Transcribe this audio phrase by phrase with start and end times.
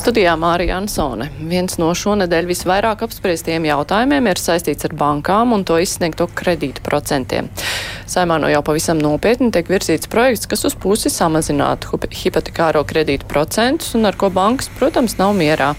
[0.00, 1.26] Studijā Mārija Ansone.
[1.44, 7.50] Viens no šonadēļ visvairāk apspriestiem jautājumiem ir saistīts ar bankām un to izsniegto kredītu procentiem.
[8.08, 13.92] Saimā no jau pavisam nopietni tiek virzīts projekts, kas uz pusi samazinātu hipotekāro kredītu procentus
[13.98, 15.74] un ar ko bankas, protams, nav mierā.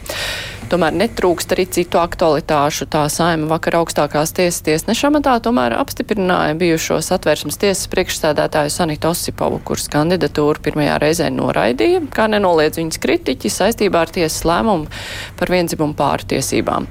[0.71, 2.85] Tomēr netrūkst arī citu aktualitāšu.
[2.93, 9.59] Tā saima vakar augstākās tiesas tiesneša amatā tomēr apstiprināja bijušo satversmes tiesas priekšsēdētāju Sanitu Osipovu,
[9.67, 14.88] kuras kandidatūru pirmajā reizē noraidīja, kā nenoliedz viņas kritiķi saistībā ar tiesas lēmumu
[15.41, 16.88] par vienzimumu pārtiesībām.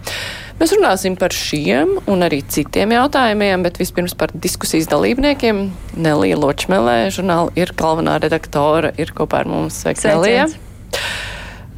[0.61, 5.71] Mēs runāsim par šiem un arī citiem jautājumiem, bet vispirms par diskusijas dalībniekiem.
[5.97, 9.81] Nelija Ločmelē, žurnāla ir galvenā redaktore, ir kopā ar mums.
[9.81, 10.51] Sveiks, Nelija!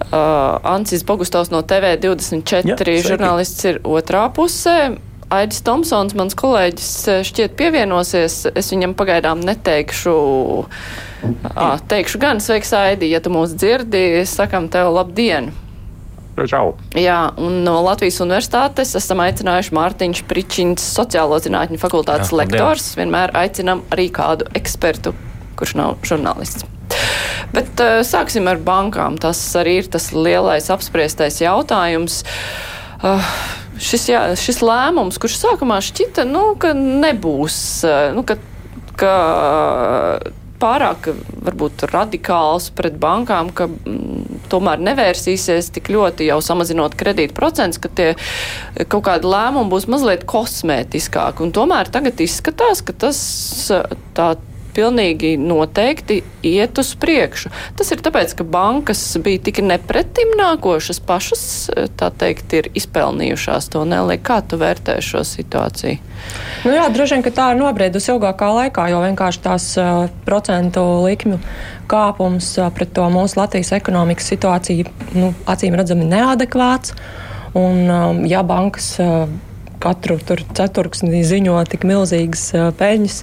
[0.08, 4.96] Uh, Ancis Bogustovs no TV24 Jā, žurnālists ir otrā pusē.
[5.32, 6.90] Aidis Tomsons, mans kolēģis,
[7.24, 8.42] šķiet pievienosies.
[8.52, 10.12] Es viņam pagaidām neteikšu.
[11.54, 15.52] À, teikšu gan, sveiks, Aidi, ja tu mūs dzirdi, sakam tev labdien!
[16.32, 16.72] Čau.
[16.96, 22.86] Jā, un no Latvijas universitātes esam aicinājuši Mārtiņš Pričins, sociālo zinātņu fakultātes Jā, lektors.
[22.96, 25.12] Vienmēr aicinam arī kādu ekspertu,
[25.60, 26.64] kurš nav žurnālists.
[27.52, 29.18] Bet uh, sāksim ar bankām.
[29.20, 32.22] Tas arī ir tas lielais apspriestais jautājums.
[33.02, 33.32] Uh,
[33.82, 37.56] šis, jā, šis lēmums, kurš sākumā šķita, nu, ka nebūs,
[37.88, 38.38] uh, nu, ka,
[39.00, 39.16] ka
[40.62, 41.10] pārāk
[41.42, 47.90] varbūt radikāls pret bankām, ka mm, tomēr nevērsīsies tik ļoti jau samazinot kredītu procentus, ka
[47.90, 48.08] tie
[48.86, 51.46] kaut kādi lēmumi būs mazliet kosmētiskāki.
[51.46, 53.18] Un tomēr tagad izskatās, ka tas
[54.16, 54.32] tā
[54.74, 57.52] pilnīgi noteikti iet uz priekšu.
[57.78, 61.44] Tas ir tāpēc, ka bankas bija tik nepretim nākošas pašas,
[62.00, 64.18] tā teikt, ir izpelnījušās to nelī.
[64.22, 66.00] Kā tu vērtē šo situāciju?
[66.66, 70.84] Nu jā, droši vien, ka tā ir nobriedusi ilgākā laikā, jo vienkārši tās uh, procentu
[71.06, 71.40] likmju
[71.90, 76.94] kāpums uh, pret to mūsu Latvijas ekonomikas situāciju, nu, acīm redzami neadekvāts.
[77.58, 79.26] Un, um, ja bankas uh,
[79.82, 80.18] katru
[80.56, 82.44] ceturksni ziņo tik milzīgas
[82.78, 83.18] peļņas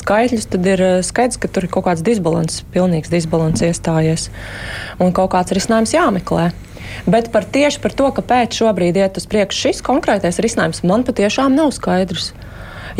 [0.00, 4.30] skaitļus, tad ir skaidrs, ka tur ir kaut kāds disbalans, pilnīgs disbalans iestājies
[5.02, 6.52] un kaut kāds risinājums jāmeklē.
[7.10, 11.56] Bet par tieši par to, kāpēc šobrīd iet uz priekšu šis konkrētais risinājums, man patiešām
[11.56, 12.32] nav skaidrs.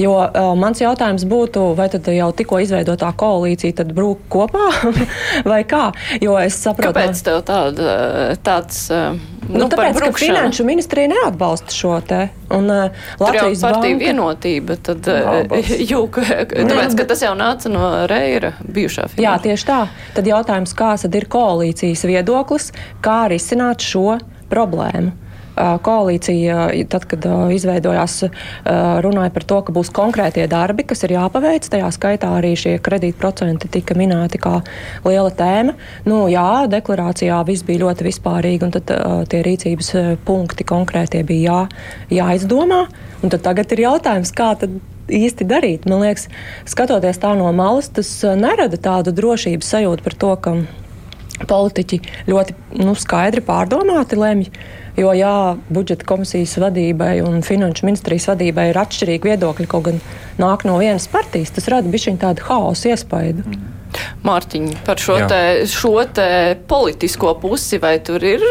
[0.00, 4.66] Jo uh, mans jautājums būtu, vai tad jau tikko izveidotā koalīcija tad brūk kopā
[5.50, 5.87] vai kā?
[6.22, 7.94] Jo es saprotu, kāpēc tev tāda,
[8.47, 8.81] tāds.
[8.91, 12.27] Uh, nu, nu, tāpēc, ka Finanšu ministrija neatbalsta šo te.
[12.55, 15.56] Un uh, Latvijas partija vienotība, tad uh,
[15.93, 16.21] jūk,
[16.55, 19.26] tāpēc, ka tas jau nāca no Reira bijušā finanšu.
[19.26, 19.81] Jā, tieši tā.
[20.19, 22.72] Tad jautājums, kāds tad ir koalīcijas viedoklis,
[23.05, 24.19] kā risināt šo
[24.50, 25.24] problēmu?
[25.56, 28.16] Koalīcija, tad, kad izveidojās,
[29.04, 31.69] runāja par to, ka būs konkrētie darbi, kas ir jāpaveic.
[31.70, 34.59] Tajā skaitā arī šie kredītprocenti tika minēti kā
[35.06, 35.76] liela tēma.
[36.09, 38.94] Nu, jā, deklarācijā viss bija ļoti vispārīgi, un tad
[39.31, 39.93] tie rīcības
[40.26, 41.60] punkti konkrētie bija jā,
[42.22, 42.87] jāizdomā.
[43.34, 44.75] Tagad ir jautājums, kā tad
[45.09, 45.88] īsti darīt.
[45.91, 46.28] Man liekas,
[46.69, 50.54] skatoties tā no malas, tas nerada tādu drošības sajūtu par to, ka
[51.50, 52.00] politiķi
[52.31, 54.50] ļoti nu, skaidri pārdomāti lemj.
[54.94, 60.03] Jo, jā, budžeta komisijas vadībai un finanšu ministrijas vadībai ir atšķirīgi viedokļi, kaut gan
[60.38, 63.43] nāk no vienas partijas, tas rada bišķiņu tādu haosu iespaidu.
[63.43, 63.74] Mm.
[64.25, 66.28] Mārtiņ, par šo, te, šo te
[66.69, 68.44] politisko pusi, vai tur ir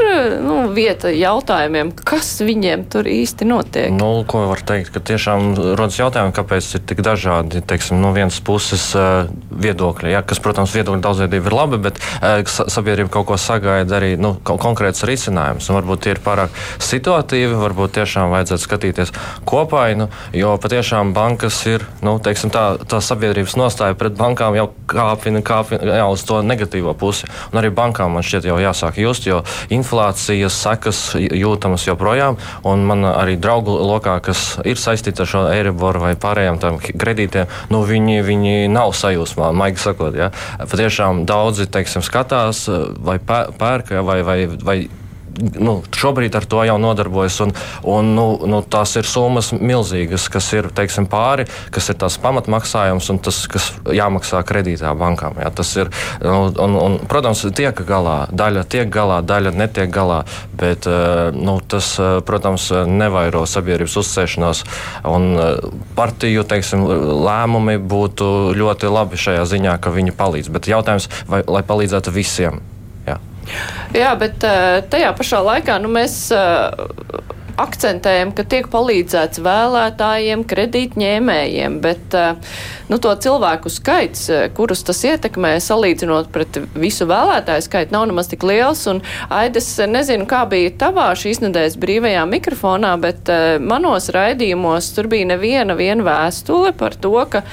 [0.44, 3.90] nu, vieta jautājumiem, kas viņiem tur īsti notiek?
[3.94, 8.40] Nu, ko var teikt, ka tiešām rodas jautājumi, kāpēc ir tik dažādi, teiksim, no vienas
[8.46, 13.40] puses uh, viedokļi, ja, kas, protams, viedokļu daudzveidība ir labi, bet uh, sabiedrība kaut ko
[13.42, 16.53] sagaida arī nu, konkrēts risinājums, un varbūt tie ir pārāk
[16.84, 19.13] situatīvi, varbūt tiešām vajadzētu skatīties
[19.50, 24.69] kopā, nu, jo patiešām bankas ir, nu, teiksim, tā, tā sabiedrības nostāja pret bankām jau
[24.90, 27.30] kāpina kāpj jā, uz to negatīvo pusi.
[27.52, 29.42] Un arī bankām man šķiet jau jāsāk just, jo
[29.74, 32.40] inflācijas sekas jūtamas joprojām.
[32.70, 36.59] Un man arī draugu lokā, kas ir saistīts ar šo Eiriboru vai pārējiem
[37.00, 40.18] kredītiem, nu viņi, viņi nav sajūsmā, maigi sakot.
[40.18, 40.31] Ja.
[40.59, 42.66] Patiešām daudzi teiksim, skatās
[43.04, 44.78] vai pērk vai, vai, vai
[45.40, 47.40] nu, šobrīd ar to jau nodarbojas.
[47.46, 47.54] Un,
[47.90, 53.10] un, nu, nu, tās ir summas milzīgas, kas ir teiksim, pāri, kas ir tās pamatmaksājums
[53.13, 55.40] un tas, kas jāmaksā kredītā bankām.
[55.42, 55.92] Jā, ir,
[56.24, 60.24] nu, un, un, protams, tiek galā, daļa tiek galā, daļa netiek galā,
[60.60, 64.63] bet eh, nu, tas, eh, protams, nevairo sabiedrības uzsēšanās.
[65.10, 66.86] Un eh, partiju teiksim,
[67.24, 70.54] lēmumi būtu ļoti labi šajā ziņā, ka viņi palīdz.
[70.54, 72.62] Bet jautājums, vai, lai palīdzētu visiem?
[73.94, 74.44] Jā, bet
[74.94, 76.18] tajā pašā laikā nu, mēs
[77.60, 82.16] akcentējam, ka tiek palīdzēts vēlētājiem, kredītņēmējiem, bet
[82.90, 84.25] nu, to cilvēku skaits,
[84.57, 88.86] kurus tas ietekmē, salīdzinot pret visu vēlētāju skaitu, nav nemaz tik liels.
[88.90, 89.04] Un,
[89.34, 93.30] Aidas, nezinu, kā bija tavā šīs nedēļas brīvajā mikrofonā, bet
[93.62, 97.45] manos raidījumos tur bija neviena viena vēstule par to, ka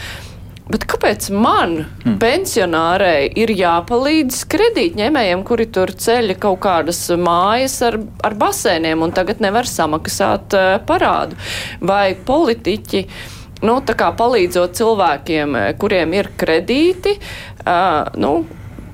[0.70, 2.18] Bet kāpēc man, hmm.
[2.22, 9.42] pensionārei, ir jāpalīdz kredītņēmējiem, kuri tur ceļ kaut kādas mājas ar, ar basēniem un tagad
[9.42, 11.38] nevar samaksāt uh, parādu?
[11.82, 13.02] Vai politiķi,
[13.66, 18.34] nu, tā kā palīdzot cilvēkiem, kuriem ir kredīti, uh, nu,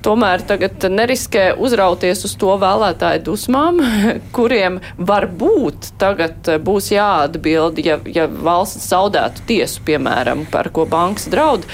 [0.07, 3.81] tomēr tagad neriskē uzrauties uz to vēlētāju dusmām,
[4.35, 11.67] kuriem varbūt tagad būs jāatbild, ja, ja valsts zaudētu tiesu, piemēram, par ko bankas draud.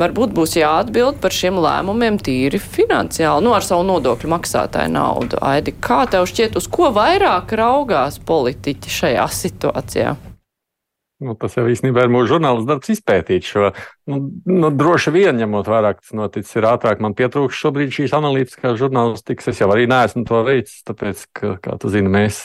[0.00, 5.40] Varbūt būs jāatbild par šiem lēmumiem tīri finansiāli, nu ar savu nodokļu maksātāju naudu.
[5.44, 10.16] Aidi, kā tev šķiet, uz ko vairāk raugās politiķi šajā situācijā?
[11.20, 13.70] Nu, tas jau īstenībā ir mūsu žurnālists darbs izpētīt šo.
[14.08, 18.14] Nu, nu, droši vien, ņemot vērā, ka tas noticis ir ātrāk, man pietrūkst šobrīd šīs
[18.16, 19.50] analītiskās žurnālistikas.
[19.52, 22.40] Es jau arī neesmu to veicis, tāpēc, ka, kā tu zini, mēs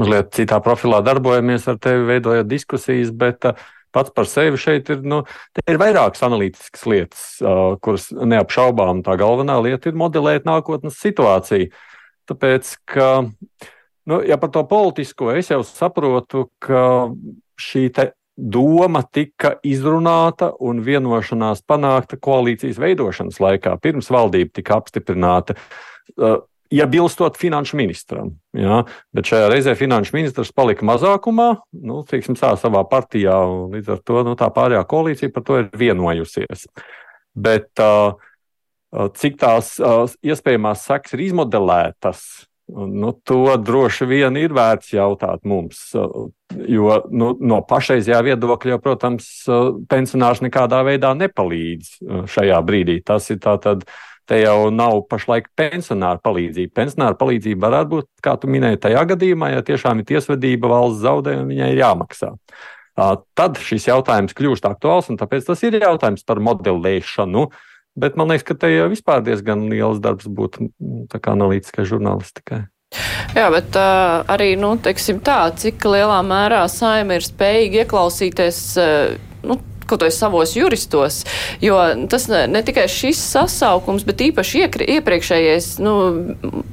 [0.00, 3.60] mazliet citā profilā darbojamies ar tevi, veidojot diskusijas, bet uh,
[3.92, 5.20] pats par sevi šeit ir, nu,
[5.68, 11.68] ir vairākas analītiskas lietas, uh, kuras neapšaubām tā galvenā lieta ir modelēt nākotnes situāciju.
[12.32, 13.08] Tāpēc, ka,
[14.08, 16.86] nu, ja par to politisko es jau saprotu, ka
[17.60, 17.88] šī
[18.34, 25.54] doma tika izrunāta un vienošanās panākta koalīcijas veidošanas laikā, pirms valdība tika apstiprināta.
[26.18, 26.42] Uh,
[26.74, 28.32] iebilstot finanšu ministram.
[28.56, 28.82] Jā,
[29.14, 31.48] bet šajā reizē finanšu ministrs palika mazākumā,
[31.86, 35.60] nu, teiksim, tā, savā partijā, un līdz ar to nu, tā pārējā koalīcija par to
[35.62, 36.66] ir vienojusies.
[37.34, 38.14] Bet uh
[38.94, 42.20] cik tās uh, iespējamās sekas ir izmodelētas,
[42.72, 45.82] Nu, to droši vien ir vērts jautāt mums.
[46.54, 49.28] Jo nu, no pašreizējā viedokļa, protams,
[49.90, 51.98] pensionārs nekādā veidā nepalīdz
[52.32, 53.00] šajā brīdī.
[53.04, 53.86] Tas ir tātad.
[54.24, 56.72] Te jau nav pašlaik pensionāra palīdzība.
[56.78, 61.34] Pensionāra palīdzība varētu būt, kā tu minēji, tajā gadījumā, ja tiešām ir tiesvedība, valsts zaudē
[61.42, 62.30] un viņai ir jāmaksā.
[63.36, 67.44] Tad šis jautājums kļūst aktuāls, un tāpēc tas ir jautājums par modelēšanu.
[67.44, 72.64] Uh, Bet man liekas, ka te jau vispār diezgan liels darbs būtu mm, analītiskai žurnālistikai.
[73.34, 79.14] Jā, bet uh, arī, nu, tā, cik lielā mērā saima ir spējīga ieklausīties, uh,
[79.46, 79.58] nu,
[79.88, 81.22] kaut vai savos juristos,
[81.62, 81.78] jo
[82.10, 85.94] tas ne, ne tikai šis sasaukums, bet īpaši iekri, iepriekšējais nu,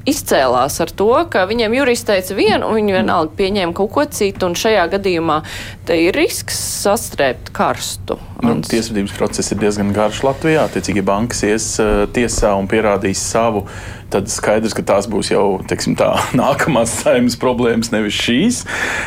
[0.10, 4.50] izcēlās ar to, ka viņiem jurists teica vienu, un viņi vienalga pieņēma kaut ko citu,
[4.50, 5.42] un šajā gadījumā
[5.88, 8.20] te ir risks sastrēpt karstu.
[8.42, 10.66] Nu, tiesvedības process ir diezgan garš Latvijā.
[10.66, 13.68] Attiecīgi, bankas ies uh, tiesā un pierādīs savu
[14.12, 18.62] tad skaidrs, ka tās būs jau teiksim, tā, nākamās saimnes problēmas, nevis šīs.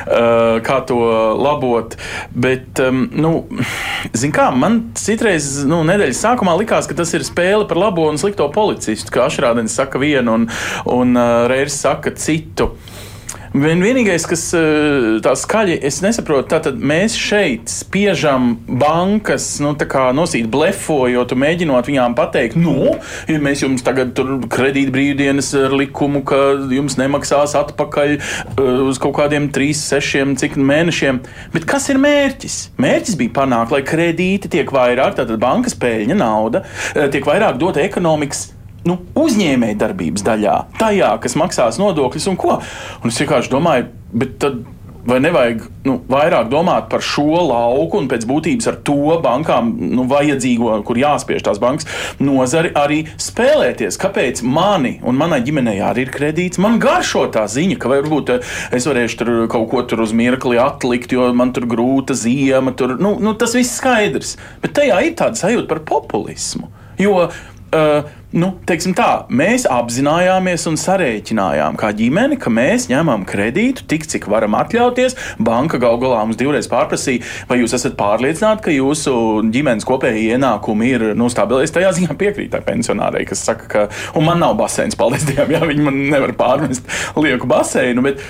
[0.04, 0.98] Uh, kā to
[1.38, 1.96] labot?
[2.34, 2.80] Bet,
[3.12, 3.34] nu,
[4.34, 8.48] kā, man citreiz nu, nedēļas sākumā likās, ka tas ir spēle par labo un slikto
[8.54, 9.14] policistu.
[9.14, 10.48] Kā Ašrādens saka vienu un,
[10.90, 12.72] un uh, Reirs saka citu.
[13.54, 19.70] Vien, vienīgais, kas eh, tā skaļi, es nesaprotu, tātad mēs šeit spiežam bankas, nu,
[20.18, 22.96] nosīt blefojot, mēģinot viņām pateikt, nu,
[23.30, 24.18] ja mēs jums tagad
[24.50, 26.40] kredīt brīvdienas ar likumu, ka
[26.74, 31.22] jums nemaksās atpakaļ uh, uz kaut kādiem 3, 6, cik mēnešiem.
[31.54, 32.58] Bet kas ir mērķis?
[32.82, 36.66] Mērķis bija panākt, lai kredīti tiek vairāk, tātad bankas peļņa, nauda,
[36.96, 38.48] eh, tiek vairāk dota ekonomikas
[38.88, 42.60] nu, uzņēmēja darbības daļā, tajā, kas maksās nodokļus un ko.
[43.02, 44.64] Un es vienkārši domāju, bet tad.
[45.04, 50.06] Vai nevajag nu, vairāk domāt par šo lauku un pēc būtības ar to bankām nu,
[50.08, 51.84] vajadzīgo, kur jāspiež tās bankas,
[52.24, 53.98] nozari arī spēlēties?
[54.00, 56.62] Kāpēc mani un manai ģimenei arī ir kredīts?
[56.64, 60.56] Man garšo tā ziņa, ka varbūt eh, es varēšu tur kaut ko tur uz mirkli
[60.56, 62.72] atlikt, jo man tur grūta ziema.
[62.72, 64.38] Tur, nu, nu, tas viss skaidrs.
[64.64, 66.72] Bet tajā ir tāda sajūta par populismu.
[66.96, 74.06] Jo uh, nu, tā, mēs apzinājāmies un sarēķinājām, kā ģimene, ka mēs ņemam kredītu tik,
[74.10, 75.16] cik varam atļauties.
[75.44, 79.14] Banka gal galā mums divreiz pārprasīja, vai jūs esat pārliecināti, ka jūsu
[79.54, 81.66] ģimenes kopējie ienākumi ir nu, stabili.
[81.66, 85.86] Es tajā ziņā piekrītu pensionārei, kas saka, ka, man nav baseins, paldies Dievam, ja viņi
[85.86, 88.04] man nevar pārmest lieku baseinu.
[88.04, 88.22] Bet,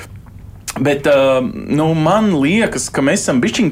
[0.81, 1.39] Bet uh,
[1.69, 3.71] nu, man liekas, ka mēs esam bišķiņi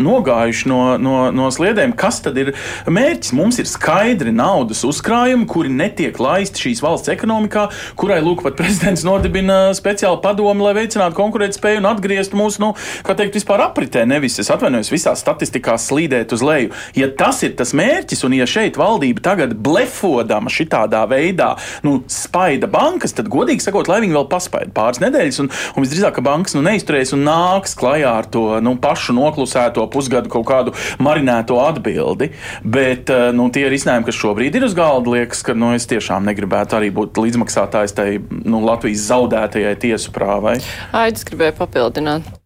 [0.00, 1.92] nogājuši no, no, no sliedēm.
[1.98, 2.54] Kas tad ir
[2.88, 3.34] mērķis?
[3.36, 7.66] Mums ir skaidri naudas uzkrājumi, kuri netiek laisti šīs valsts ekonomikā,
[8.00, 12.70] kurai lūk, pat prezidents nodibina speciālu padomu, lai veicinātu konkurētspēju un atgrieztu mūsu, nu,
[13.04, 14.06] kā teikt, vispār apritē.
[14.08, 16.72] Nevis es atvainojos, visā statistikā slīdēt uz leju.
[16.96, 21.52] Ja tas ir tas mērķis, un ja šeit valdība tagad blefodama šitādā veidā,
[21.84, 26.16] nu, spaida bankas, tad godīgi sakot, lai viņi vēl paspaida pāris nedēļas, un, un visdrīzāk,
[26.16, 30.74] ka bankas nu, neizturēs un nāks klajā ar to nu, pašu noklusēto pusgadu kaut kādu
[31.02, 32.30] marinēto atbildi.
[32.64, 36.78] Bet nu, tie risinājumi, kas šobrīd ir uz galda, liekas, ka nu, es tiešām negribētu
[36.78, 40.60] arī būt līdzmaksātājs tai nu, Latvijas zaudētajai tiesu prāvai.
[40.96, 42.36] Aidis gribēja papildināt.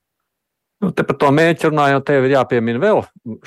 [0.85, 2.99] Nu, te par to mērķi runājot, tev ir jāpiemina vēl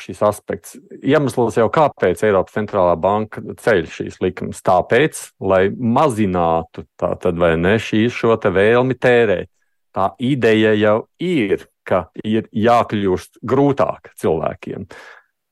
[0.01, 0.77] šis aspekts.
[1.05, 4.63] Iemesls jau kāpēc Eiropas centrālā banka ceļ šīs likumus.
[4.65, 9.51] Tāpēc, lai mazinātu tātad, ne, šī, šo vēlmi tērēt.
[9.97, 14.85] Tā ideja jau ir, ka ir jākļūst grūtāk cilvēkiem.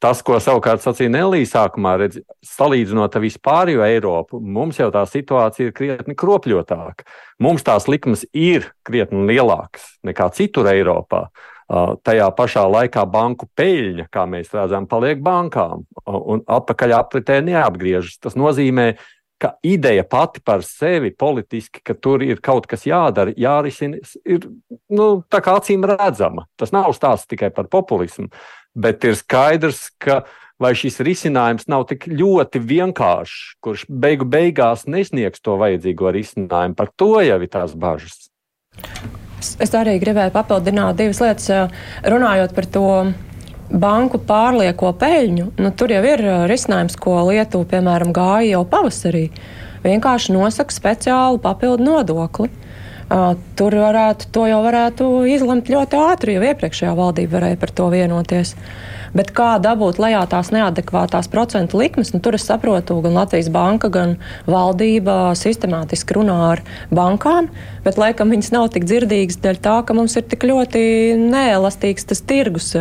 [0.03, 5.71] Tas, ko savukārt sacīja Nelija sākumā, redz, salīdzinot ar vispārējo Eiropu, mums jau tā situācija
[5.71, 7.07] ir krietni kropļotāka.
[7.41, 11.23] Mums tās likmes ir krietni lielākas nekā citur Eiropā.
[12.05, 18.19] Tajā pašā laikā banku peļņa, kā mēs redzam, paliek bankām un atpakaļ apritē neapgriežas.
[18.21, 19.01] Tas nozīmē, ka
[19.67, 24.47] ideja pati par sevi politiski, ka tur ir kaut kas jādara, jārisina, ir
[24.89, 26.47] nu, acīm redzama.
[26.55, 28.31] Tas nav stāsts tikai par populismu
[28.75, 30.23] bet ir skaidrs, ka
[30.61, 36.77] vai šis risinājums nav tik ļoti vienkāršs, kurš beigu beigās nesniegs to vajadzīgo risinājumu.
[36.77, 38.27] Par to jau ir tās bažas.
[39.61, 41.71] Es arī gribēju papildināt divas lietas,
[42.03, 42.87] runājot par to
[43.69, 45.51] banku pārlieko peļņu.
[45.61, 49.29] Nu, tur jau ir risinājums, ko Lietuva, piemēram, gāja jau pavasarī.
[49.85, 52.51] Vienkārši nosaka speciālu papildu nodokli.
[53.05, 57.91] Uh, tur varētu, to jau varētu izlemt ļoti ātri, jo iepriekšējā valdība varēja par to
[57.93, 58.55] vienoties.
[58.55, 63.47] Uh, Bet kā dabūt lejā tās neadekvātās procentu likmes, nu, tur es saprotu, gan Latvijas
[63.53, 67.47] banka, gan valdība sistemātiski runā ar bankām,
[67.85, 70.81] bet laikam viņas nav tik dzirdīgas dēļ tā, ka mums ir tik ļoti
[71.21, 72.73] neelastīgs tas tirgus.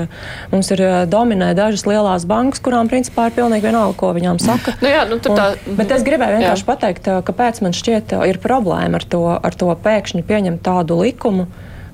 [0.51, 4.75] Mums ir eh, dominē dažas lielās bankas, kurām principā ir pilnīgi vienalga, ko viņām saka.
[4.83, 5.53] nu, jā, nu, tā...
[5.55, 6.71] Un, bet es gribēju vienkārši jā.
[6.73, 10.99] pateikt, eh, kāpēc man šķiet eh, ir problēma ar to, ar to pēkšņi pieņemt tādu
[11.05, 11.47] likumu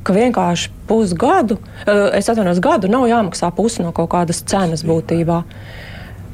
[0.03, 5.43] ka vienkārši pusgadu, eh, es atvainojos, gadu nav jāmaksā pusi no kaut kādas cenas būtībā.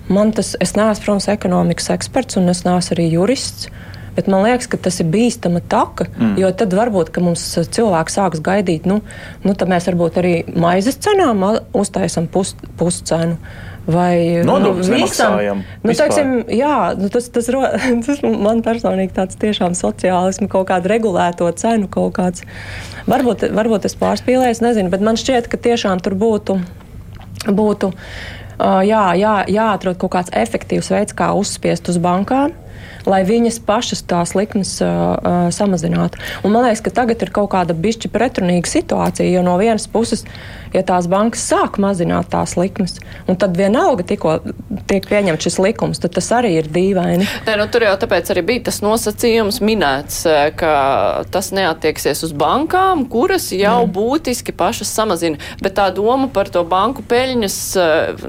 [0.08, 3.68] Man tas, es neesmu, protams, ekonomikas eksperts un es neesmu arī jurists.
[4.16, 6.38] Bet man liekas, ka tas ir bīstama taka, mm.
[6.40, 7.42] jo tad varbūt mums
[7.76, 9.02] cilvēki sāks gaidīt, nu,
[9.44, 11.44] nu tad mēs varbūt arī maizes cenām
[11.76, 13.36] uztaisam pus, puscenu.
[13.86, 15.36] Vai nu, visam?
[15.86, 17.46] Nu, teiksim, jā, nu, tas, tas,
[18.06, 22.42] tas man personīgi tāds tiešām sociālismu kaut kādu regulēto cenu kaut kāds.
[23.06, 26.58] Varbūt, varbūt es pārspīlēju, nezinu, bet man šķiet, ka tiešām tur būtu.
[27.46, 27.92] būtu
[28.58, 32.56] jā, jā, jāatrod kaut kāds efektīvs veids, kā uzspiest uz bankām
[33.06, 36.20] lai viņas pašas tās likmes uh, samazinātu.
[36.44, 40.24] Un man liekas, ka tagad ir kaut kāda bišķi pretrunīga situācija, jo no vienas puses,
[40.74, 42.98] ja tās bankas sāk mazināt tās likmes,
[43.30, 44.38] un tad vienalga tikko
[44.90, 47.26] tiek pieņemts šis likums, tad tas arī ir dīvaini.
[47.46, 50.22] Nē, nu, tur jau tāpēc arī bija tas nosacījums minēts,
[50.58, 50.72] ka
[51.32, 53.92] tas neatieksies uz bankām, kuras jau mm.
[53.96, 55.40] būtiski pašas samazina.
[55.62, 57.58] Bet tā doma par to banku peļņas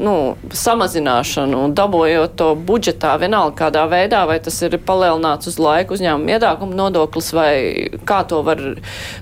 [0.04, 0.16] nu,
[0.54, 6.76] samazināšanu, dabojot to budžetā vienalga kādā veidā, vai tas ir palielināts uz laiku uzņēmuma iedākuma
[6.76, 7.54] nodoklis vai
[8.04, 8.60] kā to var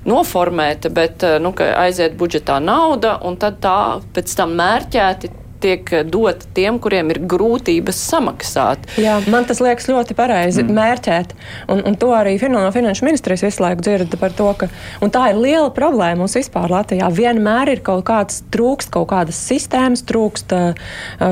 [0.09, 1.53] noformēt, bet nu,
[1.85, 3.79] aiziet budžetā nauda un tad tā
[4.17, 8.85] pēc tam mērķēti tiek dota tiem, kuriem ir grūtības samaksāt.
[9.01, 10.77] Jā, man tas liekas ļoti pareizi mm.
[10.77, 11.35] mērķēt.
[11.73, 14.69] Un, un to arī no Finanšu ministrijas visu laiku dzirdu par to, ka
[15.15, 17.09] tā ir liela problēma mums vispār Latvijā.
[17.13, 20.53] Vienmēr ir kaut kāds trūkst, kaut kādas sistēmas, trūkst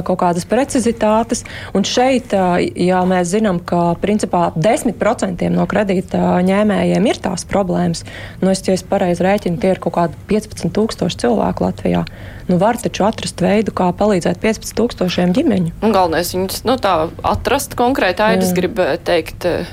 [0.07, 1.43] kaut kādas precizitātes.
[1.77, 8.05] Un šeit, ja mēs zinām, ka principā 10% no kredīta ņēmējiem ir tās problēmas,
[8.41, 12.05] nu es, ja es pareizi rēķinu, tie ir kaut kādi 15,000 cilvēku Latvijā.
[12.47, 15.75] Nu, var taču atrast veidu, kā palīdzēt 15,000 ģimeņu.
[15.83, 16.95] Un galvenais viņus nu, tā
[17.27, 19.47] atrast konkrēti, Aidis grib eh, teikt.
[19.49, 19.71] Eh,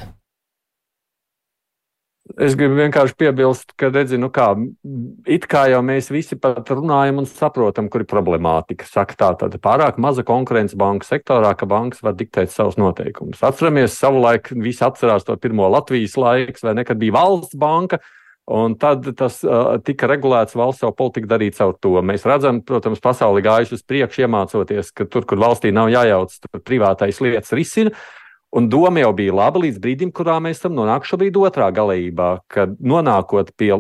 [2.41, 4.53] es gribu vienkārši piebilst, ka, redzi, nu kā,
[5.31, 8.87] it kā jau mēs visi pat runājam un saprotam, kur ir problemātika.
[8.89, 13.43] Saka tā, tad pārāk maza konkurence banku sektorā, ka bankas var diktēt savus noteikumus.
[13.47, 18.03] Atceramies, savulaik visi atcerās to pirmo Latvijas laiks, vai nekad bija valsts banka,
[18.51, 21.93] Un tad tas uh, tika regulēts, valsts savu politiku darīt caur to.
[22.03, 26.63] Mēs redzam, protams, pasauli gājuši uz priekšu, iemācoties, ka tur, kur valstī nav jājauc, tur
[26.67, 27.95] privātais lietas risina.
[28.51, 32.73] Un doma jau bija laba līdz brīdim, kurā mēs esam nonākuši šobrīd otrā galībā, kad
[32.83, 33.71] nonākot pie,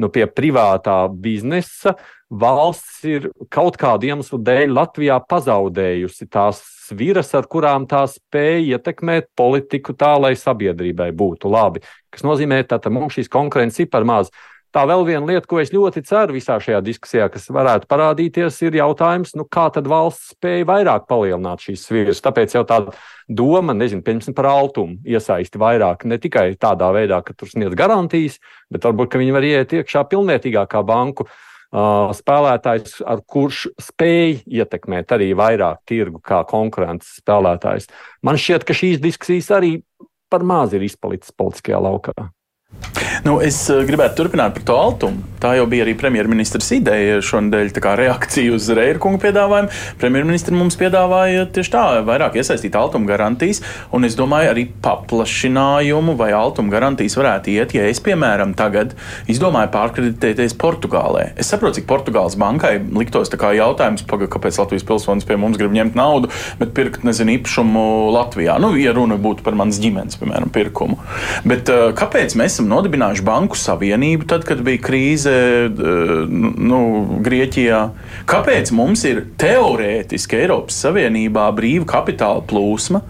[0.00, 1.98] nu, pie privātā biznesa,
[2.32, 9.30] valsts ir kaut kādu iemeslu dēļ Latvijā pazaudējusi tās sviras, ar kurām tā spēja ietekmēt
[9.38, 11.84] politiku tā, lai sabiedrībai būtu labi.
[12.12, 14.32] Tas nozīmē, ka mums šīs konkurences ir par maz.
[14.68, 18.76] Tā vēl viena lieta, ko es ļoti ceru visā šajā diskusijā, kas varētu parādīties, ir
[18.76, 22.20] jautājums, nu, kā tad valsts spēja vairāk palielināt šīs sviras.
[22.20, 22.92] Tāpēc jau tāda
[23.24, 28.36] doma, nezinu, piemēram, par altumu iesaisti vairāk, ne tikai tādā veidā, ka tur sniedz garantijas,
[28.68, 35.34] bet varbūt viņi var iet iekšā pilnvērtīgākā banku uh, spēlētājs, ar kurš spēj ietekmēt arī
[35.36, 37.90] vairāk tirgu kā konkurences spēlētājs.
[38.24, 39.76] Man šķiet, ka šīs diskusijas arī
[40.32, 42.30] par maz ir izpalicis politiskajā laukā.
[43.26, 45.24] Nu, es eh, gribētu turpināt par to altumu.
[45.38, 49.70] Tā jau bija arī premjerministrs ideja šonadēļ, kā reakcija uz Reira kunga piedāvājumu.
[50.00, 53.62] Premjerministrs mums piedāvāja tieši tā, vairāk iesaistīt altuma garantijas,
[53.94, 58.96] un es domāju, arī paplašinājumu vai altuma garantijas varētu iet, ja es, piemēram, tagad
[59.30, 61.28] izdomāju pārkreditēties Portugālē.
[61.38, 65.94] Es saprotu, cik Portugāles bankai liktos jautājums, paga, kāpēc Latvijas pilsonis pie mums grib ņemt
[65.98, 67.84] naudu, bet pirkt, nezinu, īpašumu
[68.16, 68.58] Latvijā.
[68.62, 70.98] Nu, ja runa būtu par manas ģimenes, piemēram, pirkumu.
[71.46, 72.68] Bet uh, kāpēc mēs esam
[73.08, 75.32] nodibinājuši banku savienību, tad, kad bija krīze
[76.28, 76.80] nu,
[77.24, 77.90] Grieķijā.
[78.28, 83.02] Kāpēc mums ir teorētiski Eiropas Savienībā brīva kapitāla plūsma?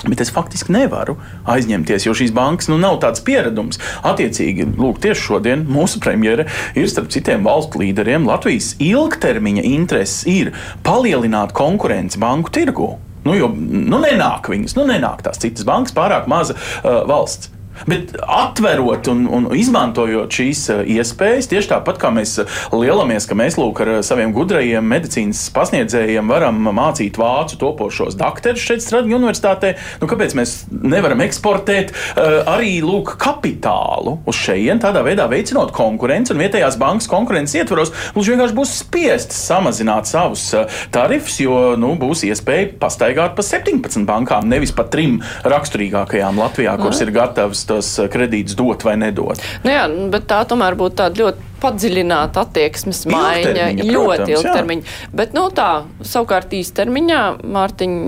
[0.00, 3.76] Bet es faktiski nevaru aizņemties, jo šīs bankas nu, nav tāds pieredums.
[4.02, 8.24] Attiecīgi, lūk, tieši šodien mūsu premjere ir starp citiem valstu līderiem.
[8.24, 10.54] Latvijas ilgtermiņa intereses ir
[10.86, 12.94] palielināt konkurenci banku tirgu.
[13.28, 17.52] Nu, jo nu, nenāk viņas, nu, nenāk tās citas bankas, pārāk maza uh, valsts.
[17.88, 23.36] Bet atverot un, un izmantojot šīs eh, iespējas, tieši tāpat kā mēs eh, lielamies, ka
[23.38, 29.16] mēs lūk ar eh, saviem gudrajiem medicīnas pasniedzējiem varam mācīt vācu topošos doktorus šeit Stradņu
[29.16, 35.72] universitātē, nu kāpēc mēs nevaram eksportēt uh, arī lūk kapitālu uz šejien, tādā veidā veicinot
[35.76, 40.46] konkurenci un vietējās bankas konkurences ietvaros, mums vienkārši būs spiestas samazināt savus
[40.94, 47.04] tarifus, jo nu, būs iespēja pastaigāt pa 17 bankām, nevis pa trim raksturīgākajām Latvijā, kuras
[47.04, 49.40] ir gatavas tos eh, kredītus dot vai nedot.
[49.64, 54.86] Nu jā, bet tā tomēr būtu tāda ļoti padziļināta attieksmes maiņa, Ilgtermiņa, ļoti protams, ilgtermiņa.
[54.86, 55.10] jā.
[55.22, 55.70] Bet, nu tā,
[56.12, 57.24] savukārt īstermiņā,
[57.56, 57.98] Mārtiņ,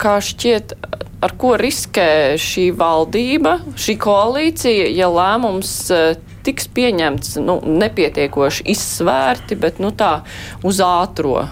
[0.00, 0.76] kā šķiet,
[1.24, 9.58] ar ko riskē šī valdība, šī koalīcija, ja lēmums eh, tiks pieņemts, nu, nepietiekoši izsvērti,
[9.60, 10.20] bet, nu tā,
[10.66, 11.46] uz ātro.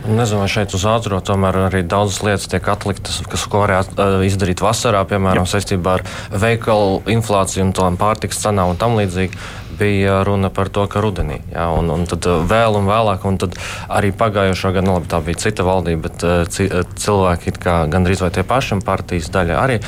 [0.00, 4.22] Nezinu, vai šeit uz ātrā tomēr arī daudzas lietas tiek atliktas, kas, ko varētu uh,
[4.24, 9.36] izdarīt vasarā, piemēram, saistībā ar veikalu inflāciju un pārtikas cenām un tam līdzīgi
[9.80, 13.56] bija runa par to, ka rudenī, jā, un, un tad vēl un vēlāk, un tad
[13.88, 18.44] arī pagājušā gada, nu labi, tā bija cita valdība, bet uh, cilvēki gandrīz vai tie
[18.46, 19.78] paši partijas daļa arī,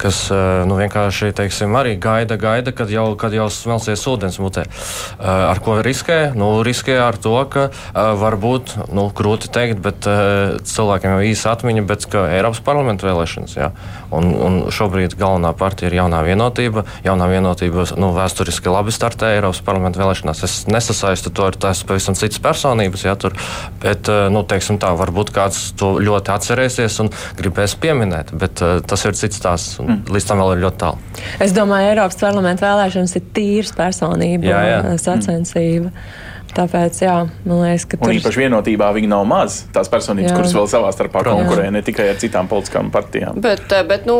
[0.00, 0.18] kas
[0.68, 4.66] nu, vienkārši, teiksim, arī gaida, gaida, kad jau, kad jau smelsies ūdens mutē.
[5.20, 6.32] Ar ko riskē?
[6.38, 10.08] Nu, riskē ar to, ka varbūt, nu, grūti teikt, bet
[10.70, 13.70] cilvēkiem jau īsa atmiņa, bet ka Eiropas parlamenta vēlēšanas, jā,
[14.14, 19.62] un, un šobrīd galvenā partija ir jaunā vienotība, jaunā vienotība, nu, vēsturiski labi startē Eiropas
[19.66, 20.42] parlamenta vēlēšanās.
[20.46, 23.36] Es nesasaistu to ar tās pavisam citas personības, ja, tur,
[23.82, 29.04] bet eh, nu, tā, varbūt kāds to ļoti atcerēsies un gribēs pieminēt, bet uh, tas
[29.06, 29.78] ir cits stāsts.
[29.80, 30.02] Mm.
[30.12, 31.20] Līdz tam vēl ir ļoti tālu.
[31.42, 34.82] Es domāju, Eiropas parlamenta vēlēšanas ir tīras personība jā, jā.
[34.90, 35.92] Eh, sacensība.
[35.92, 36.29] Mm.
[36.56, 38.00] Tāpēc, jā, man liekas, ka.
[38.00, 38.10] Tur...
[38.10, 39.62] Un īpaši vienotībā viņi nav maz.
[39.74, 40.36] Tās personības, jā.
[40.38, 43.38] kuras vēl savā starpā konkurē, ne tikai ar citām politiskām partijām.
[43.44, 44.18] Bet, bet nu,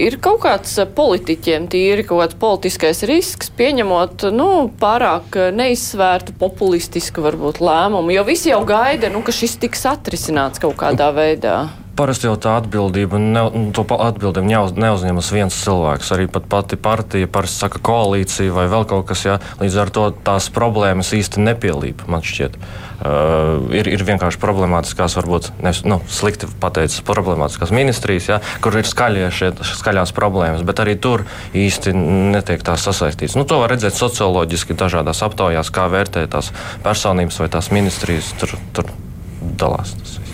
[0.00, 4.48] ir kaut kāds eh, politiķiem tīri kaut kāds politiskais risks, pieņemot nu,
[4.80, 10.62] pārāk eh, neizsvērtu, populistisku varbūt lēmumu, jo visi jau gaida, nu, ka šis tiks atrisināts
[10.62, 11.58] kaut kādā veidā.
[11.98, 13.42] Parasti jau tā atbildība, ne,
[13.76, 16.12] to atbildību neuz, neuzņemas viens cilvēks.
[16.14, 20.04] Arī pat pati partija, parasti saka koalīcija vai vēl kaut kas, jā, līdz ar to
[20.26, 22.56] tās problēmas īsti nepielīp, man šķiet.
[23.00, 28.84] Uh, ir, ir vienkārši problemātiskās, varbūt ne, nu, slikti pateicis, problemātiskās ministrijas, jā, kur ir
[28.84, 31.24] šie, skaļās problēmas, bet arī tur
[31.56, 33.38] īsti netiek tās sasaistīts.
[33.40, 36.52] Nu, to var redzēt socioloģiski dažādās aptaujās, kā vērtē tās
[36.84, 38.34] personības vai tās ministrijas.
[38.40, 38.92] Tur, tur
[39.40, 39.96] dalās.
[39.96, 40.29] Tas.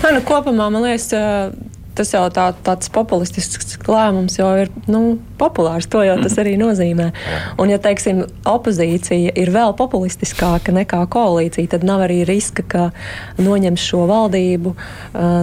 [0.00, 1.10] Tā, nu, kopumā man liekas,
[1.98, 5.88] tas jau tā, tāds populistisks lēmums jau ir nu, populārs.
[5.92, 7.10] To jau tas arī nozīmē.
[7.60, 12.86] Un, ja teiksim, opozīcija ir vēl populistiskāka nekā koalīcija, tad nav arī riska, ka
[13.42, 14.74] noņems šo valdību,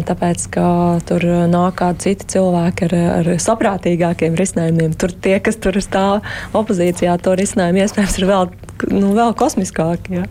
[0.09, 0.67] tāpēc ka
[1.05, 4.97] tur nāk kādi citi cilvēki ar, ar saprātīgākiem risinājumiem.
[4.97, 6.25] Tur tie, kas tur stāv
[6.57, 8.53] opozīcijā, to risinājumu iespējams ir vēl,
[8.95, 10.23] nu, vēl kosmiskāki.
[10.23, 10.29] Ja?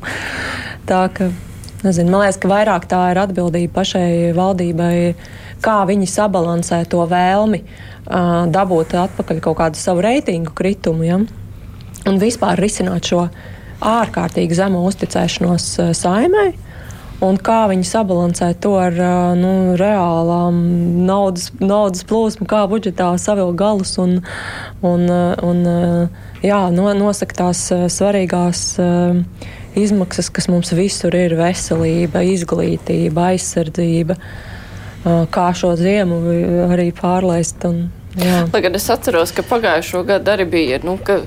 [0.90, 1.30] Tā ka
[1.87, 4.94] Nezinu, man liekas, ka vairāk tā ir atbildība pašai valdībai,
[5.62, 11.07] kā viņi sabalansē to vēlmi uh, dabūt atpakaļ kaut kādu savu reitingu kritumu.
[11.07, 11.20] Ja?
[12.07, 13.29] Un vispār risināt šo
[13.87, 16.53] ārkārtīgi zemu uzticēšanos uh, saimai.
[17.22, 18.96] un kā viņi sabalansē to ar
[19.38, 20.59] nu, reālām
[21.07, 24.18] naudas, naudas plūsmu, kā budžetā savilkt galus un,
[24.83, 25.07] un,
[25.49, 25.62] un
[26.44, 28.66] jā, no, nosakt tās svarīgās
[29.76, 34.16] izmaksas, kas mums visur ir- veselība, izglītība, aizsardzība,
[35.04, 36.20] kā šo ziemu
[36.70, 37.64] arī pārlaist.
[37.68, 37.90] Un.
[38.16, 41.18] Lai gan es atceros, ka pagājušo gadu arī bija, nu, ka,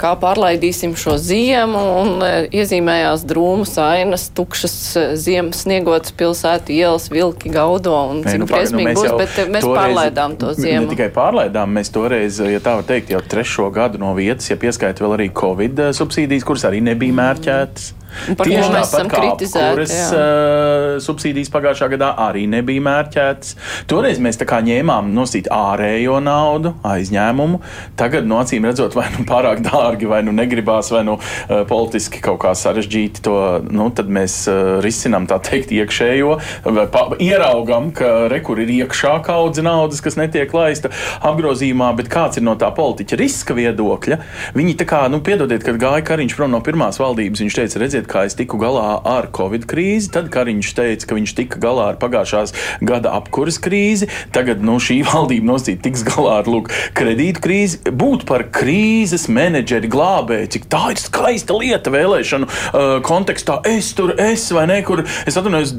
[0.00, 7.10] kā pārlaidīsim šo ziemu, un e, iezīmējās drūmas ainas, tukšas e, ziemas sniegotas pilsētu ielas,
[7.12, 10.86] vilki gaudo, un cik nu, briesmīgi nu, būs, bet e, mēs toreiz, pārlaidām to ziemu.
[10.86, 14.56] Ne tikai pārlaidām, mēs toreiz, ja tā var teikt, jau trešo gadu no vietas, ja
[14.60, 17.92] pieskaita vēl arī Covid subsīdijas, kuras arī nebija mērķētas.
[18.38, 19.72] Par Tieši to mēs esam kritizēti.
[19.72, 23.56] Kuras uh, subsīdijas pagājušā gadā arī nebija mērķētas.
[23.90, 27.60] Toreiz mēs tā kā ņēmām nosīt ārējo naudu, aizņēmumu.
[27.98, 32.22] Tagad, no acīm redzot, vai nu pārāk dārgi, vai nu negribās, vai nu uh, politiski
[32.24, 33.36] kaut kā sarežģīti to,
[33.72, 36.36] nu, tad mēs uh, risinām tā teikt iekšējo,
[36.68, 40.92] vai pa, ieraugam, ka rekur ir iekšā kaudze naudas, kas netiek laista
[41.24, 44.18] apgrozījumā, bet kāds ir no tā politiķa riska viedokļa.
[44.56, 48.01] Viņi tā kā, nu, piedodiet, kad gāja Kariņš prom no pirmās valdības, viņš teica, redziet,
[48.10, 50.10] kā es tiku galā ar Covid krīzi.
[50.14, 54.08] Tad Kariņš teica, ka viņš tika galā ar pagājušās gada apkuras krīzi.
[54.34, 57.82] Tagad nu, šī valdība nosīt tiks galā ar lūk, kredītu krīzi.
[57.92, 63.60] Būt par krīzes menedžeri glābēju, cik tā ir skaista lieta vēlēšanu uh, kontekstā.
[63.68, 65.74] Es tur esmu vai ne, kur es atvainojos,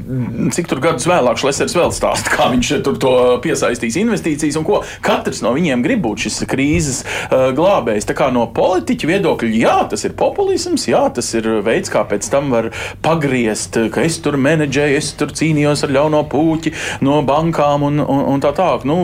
[0.54, 4.82] cik tur gadus vēlāk Šlesers vēl stāsta, kā viņš tur to piesaistīs investīcijas un ko.
[5.04, 8.08] Katrs no viņiem grib būt šis krīzes uh, glābējs.
[8.08, 12.13] Tā kā no politiķa viedokļa, jā, tas ir populisms, jā, tas ir veids, kā pēc
[12.32, 12.70] tam var
[13.04, 16.74] pagriezt, ka es tur menedžēju, es tur cīnījos ar ļauno puķi
[17.04, 18.86] no bankām un, un, un tā tālāk.
[18.88, 18.98] Nu,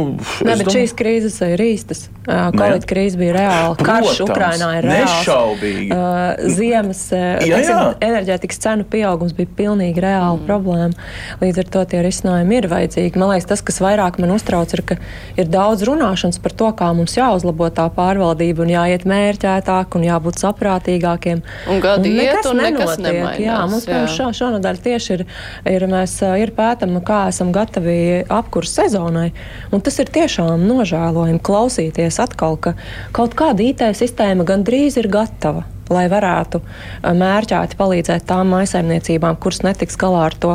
[0.46, 0.74] ne, bet dom...
[0.76, 2.08] šīs krīzes ir īstas.
[2.26, 3.76] Covid krīze bija reāla.
[3.80, 5.14] Karš Ukrainā ir reāls.
[5.20, 5.88] Nešaubīgi.
[5.94, 7.78] Uh, ziemas jā, jā.
[8.04, 10.44] enerģētikas cenu pieaugums bija pilnīgi reāla mm.
[10.48, 11.08] problēma.
[11.40, 13.20] Līdz ar to tie risinājumi ir vajadzīgi.
[13.20, 14.98] Man liekas, tas, kas vairāk man uztrauc, ir, ka
[15.40, 20.40] ir daudz runāšanas par to, kā mums jāuzlabo tā pārvaldība un jāiet mērķētāk un jābūt
[20.44, 21.42] saprātīgākiem.
[21.72, 23.40] Un gadi un iet un nekas nemainās.
[23.42, 24.02] Jā, mums jā.
[24.10, 25.24] Šo, šonadēļ tieši ir,
[25.72, 27.96] ir, mēs, ir pētam, kā esam gatavi
[28.28, 29.30] apkurs sezonai.
[29.74, 32.76] Un tas ir tiešām nožēlojami klausīties atkal, ka
[33.16, 36.60] kaut kāda IT sistēma gandrīz ir gatava lai varētu
[37.02, 40.52] mērķēti palīdzēt tām maisaimniecībām, kuras netiks galā ar to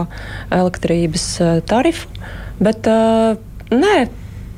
[0.55, 1.25] elektrības
[1.67, 2.07] tarifu.
[2.63, 3.97] Bet nē,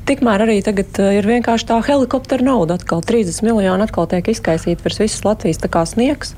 [0.08, 2.78] tikmēr arī tagad ir vienkārši tā helikoptera nauda.
[2.78, 6.34] Atkal 30 miljoni atkal tiek izkaisīta virs visas Latvijas, tā kā sniegs.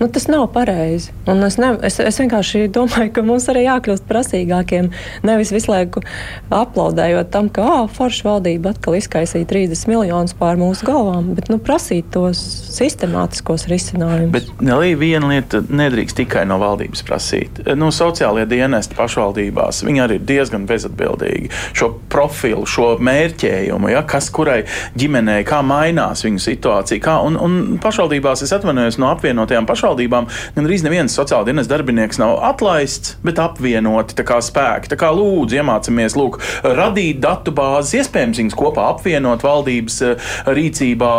[0.00, 1.12] Nu, tas nav pareizi.
[1.46, 4.88] Es, ne, es, es vienkārši domāju, ka mums arī jākļūst prasīgākiem.
[5.22, 6.02] Nevis visu laiku
[6.50, 11.60] aplaudējot tam, ka oh, forša valdība atkal izkaisīja 30 miljonus pār mūsu galvām, bet nu,
[11.62, 12.40] prasīt tos
[12.74, 14.32] sistemātiskos risinājumus.
[14.34, 17.62] Bet arī viena lieta nedrīkst tikai no valdības prasīt.
[17.78, 21.52] Nu, sociālie dienesti pašvaldībās arī ir diezgan bezatbildīgi.
[21.76, 24.64] Šo profilu, šo mērķējumu, ja, kas kurai
[24.98, 27.00] ģimenei, kā mainās viņu situācija.
[27.04, 32.18] Kā, un, un pašvaldībās es atvainojos no apvienotajām pašvaldībām pašvaldībām gandrīz neviens sociāla dienas darbinieks
[32.20, 34.88] nav atlaists, bet apvienoti spēki.
[34.90, 41.12] Tā kā lūdzu, iemācāmies lūk, radīt datu bāzes, iespējams, viņas kopā apvienot valdības eh, rīcībā,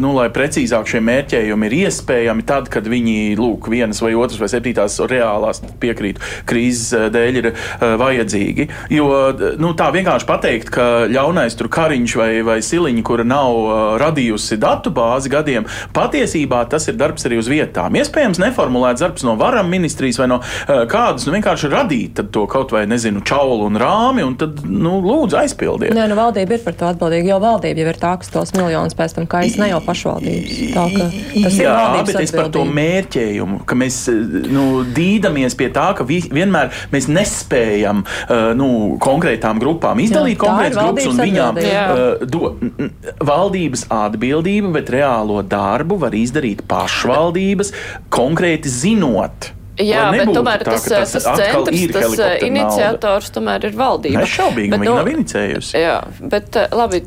[0.00, 4.50] nu, lai precīzāk šie mērķējumi ir iespējami tad, kad viņi lūk, vienas vai otras vai
[4.52, 8.68] septītās reālās piekrītu krīzes eh, dēļ ir uh, vajadzīgi.
[8.92, 9.08] Jo
[9.60, 14.92] nu, tā vienkārši pateikt, ka ļaunais tur kariņš vai, vai siliņa, kura nav radījusi datu
[14.94, 20.20] bāzi gadiem, patiesībā tas ir darbs arī uz vietām iespējams neformulēts darbs no varam ministrijas
[20.22, 24.36] vai no uh, kādas, nu vienkārši radīt to kaut vai, nezinu, čaulu un rāmi, un
[24.40, 25.94] tad, nu, lūdzu, aizpildiet.
[25.96, 28.96] Nē, nu, valdība ir par to atbildīga, jo valdība jau ir tā, kas tos miljonus
[28.96, 30.58] pēc tam kaisa, ne jau pašvaldības.
[30.76, 34.00] Tā, tas Jā, ir bet es par to mērķējumu, ka mēs,
[34.52, 34.66] nu,
[34.96, 38.68] dīdamies pie tā, ka vi, vienmēr mēs nespējam, uh, nu,
[39.02, 42.52] konkrētām grupām izdalīt konkrētas grupas un viņām uh, do,
[43.26, 47.72] valdības atbildība, bet reālo darbu var izdarīt pašvaldības,
[48.12, 49.52] konkrēti zinot.
[49.76, 54.22] Jā, bet tomēr tā, tas, tas, tas centrs, tas eh, iniciators tomēr ir valdība.
[54.22, 55.74] Nešaubīgi, bet, viņa nu, nav inicējusi.
[55.82, 55.96] Jā,
[56.32, 57.02] bet eh, labi,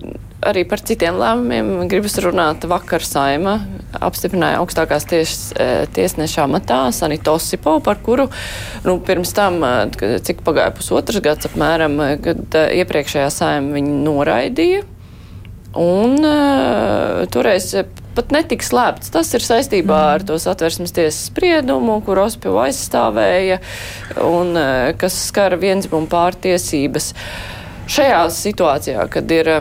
[0.46, 2.68] arī par citiem lēmumiem gribas runāt.
[2.70, 3.56] Vakar saima
[3.98, 8.28] apstiprināja augstākās ties, eh, tiesneša amatā Sanitu Osipo, par kuru
[8.86, 9.66] nu, pirms tam,
[9.98, 14.86] cik pagāja pusotras gads apmēram, kad iepriekšējā saima viņu noraidīja.
[15.78, 17.68] Un uh, toreiz
[18.20, 19.14] pat netika slēpts.
[19.16, 20.12] Tas ir saistībā mm.
[20.18, 23.62] ar to satversmes tiesas spriedumu, kur Ospiju aizstāvēja
[24.28, 27.14] un e, kas skara viensmumu pārtiesības.
[27.90, 29.60] Šajā situācijā, kad ir e,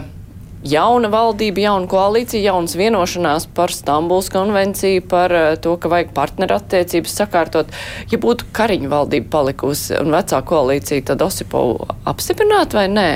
[0.66, 7.14] jauna valdība, jauna koalīcija, jaunas vienošanās par Stambuls konvenciju, par uh, to, ka vajag partnerattiecības
[7.22, 7.70] sakārtot.
[8.12, 13.08] Ja būtu Kariņu valdība palikusi un vecā koalīcija, tad Osipovu apstiprināt vai nē?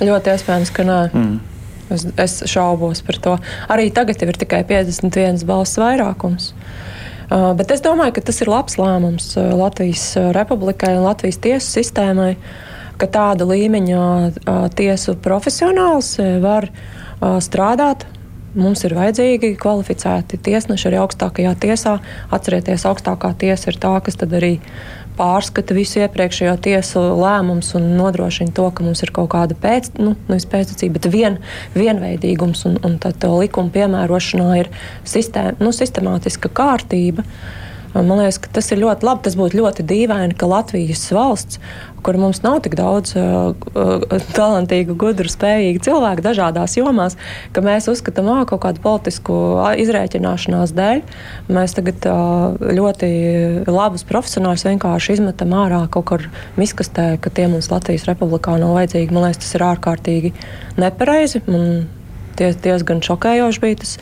[0.00, 0.98] Ļoti iespējams, ka nē.
[1.12, 1.57] Mm.
[1.94, 3.34] Es, es šaubos par to.
[3.72, 6.52] Arī tagad ir tikai 51 balss vairākums.
[7.28, 11.40] Uh, bet es domāju, ka tas ir labs lēmums uh, Latvijas uh, republikai un Latvijas
[11.44, 12.34] tiesu sistēmai,
[13.00, 18.08] ka tāda līmeņa uh, tiesu profesionāls uh, var uh, strādāt
[18.56, 21.98] Mums ir vajadzīgi kvalificēti tiesneši arī augstākajā tiesā.
[22.32, 24.54] Atcerieties, augstākā tiesa ir tā, kas arī
[25.18, 30.14] pārskata visu iepriekšējo tiesu lēmumus un nodrošina to, ka mums ir kaut kāda pēc, nu,
[30.28, 31.38] pēctecība, bet vien,
[31.76, 34.70] vienveidīgums un, un tad likuma piemērošanā ir
[35.08, 37.26] sistēma, nu, sistemātiska kārtība.
[37.98, 39.24] Man liekas, ka tas ir ļoti labi.
[39.26, 41.58] Tas būtu ļoti dīvaini, ka Latvijas valsts
[42.02, 47.18] kur mums nav tik daudz uh, uh, talantīgu, gudru, spējīgu cilvēku dažādās jomās,
[47.52, 49.34] ka mēs uzskatām, ka kaut kādu politisku
[49.82, 51.02] izrēķināšanās dēļ
[51.54, 53.10] mēs tagad uh, ļoti
[53.68, 56.26] labus profesionāļus vienkārši izmetam ārā kaut kur
[56.60, 59.14] miskastē, ka tie mums Latvijas republikā nav vajadzīgi.
[59.14, 60.34] Man liekas, tas ir ārkārtīgi
[60.80, 61.44] nepareizi.
[61.50, 61.86] Man
[62.38, 63.96] diezgan šokējoši bija tas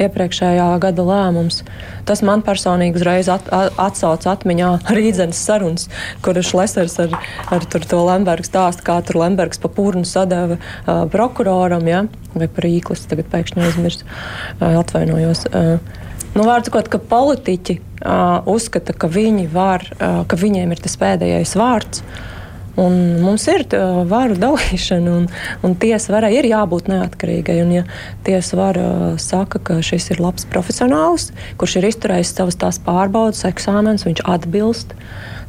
[0.00, 1.62] iepriekšējā gada lēmums.
[2.08, 5.88] Tas man personīgi uzreiz at, at, atsauc atmiņā rīdzenes sarunas,
[6.24, 7.16] kuras Lesers ar,
[7.54, 12.04] ar to Lembergu stāstu, kā tur Lembergs pa pūrnu sadeva uh, prokuroram, ja?
[12.34, 15.46] vai par īklis, tagad pēkšņi aizmirsu, uh, atvainojos.
[15.50, 16.00] Uh,
[16.34, 20.96] Nu, Vārds sakot, ka politiķi uh, uzskata, ka viņi var, uh, ka viņiem ir tas
[20.98, 22.02] pēdējais vārds.
[22.02, 22.33] Uh,
[22.80, 23.62] Un mums ir
[24.10, 25.28] varu dalīšana, un,
[25.62, 27.60] un tiesa varai ir jābūt neatkarīgai.
[27.62, 27.84] Un, ja
[28.26, 28.88] tiesa vara
[29.22, 34.96] saka, ka šis ir labs profesionāls, kurš ir izturējis savas tās pārbaudas, eksāmenes, viņš atbilst,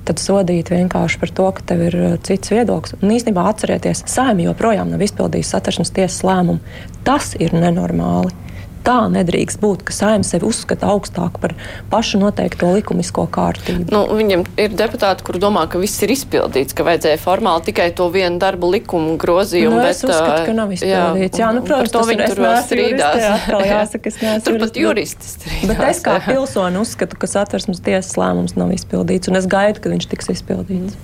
[0.05, 2.93] tad sodīt vienkārši par to, ka tev ir cits viedoklis.
[3.01, 6.61] Un īstenībā atcerieties, saimnieks joprojām nav izpildījis satversmes tiesas lēmumu.
[7.07, 8.44] Tas ir nenormāli
[8.86, 11.56] tā nedrīkst būt, ka saimnieks sevi uzskata augstāk par
[11.91, 13.89] pašu noteikto likumisko kārtību.
[13.93, 18.08] Nu, viņam ir deputāti, kur domā, ka viss ir izpildīts, ka vajadzēja formāli tikai to
[18.13, 19.78] vienu darbu likumu grozījumu.
[19.78, 21.39] Nu, bet, es uzskatu, ka nav izpildīts.
[21.39, 23.26] Jā, jā nu, protams, to viņi tur vēl strīdās.
[23.76, 25.69] Jāsaka, es neesmu Turpat juristi strīdās.
[25.71, 29.93] Bet es kā pilsoni uzskatu, ka satversmes tiesas lēmums nav izpildīts, un es gaidu, ka
[29.93, 30.98] viņš tiks izpildīts.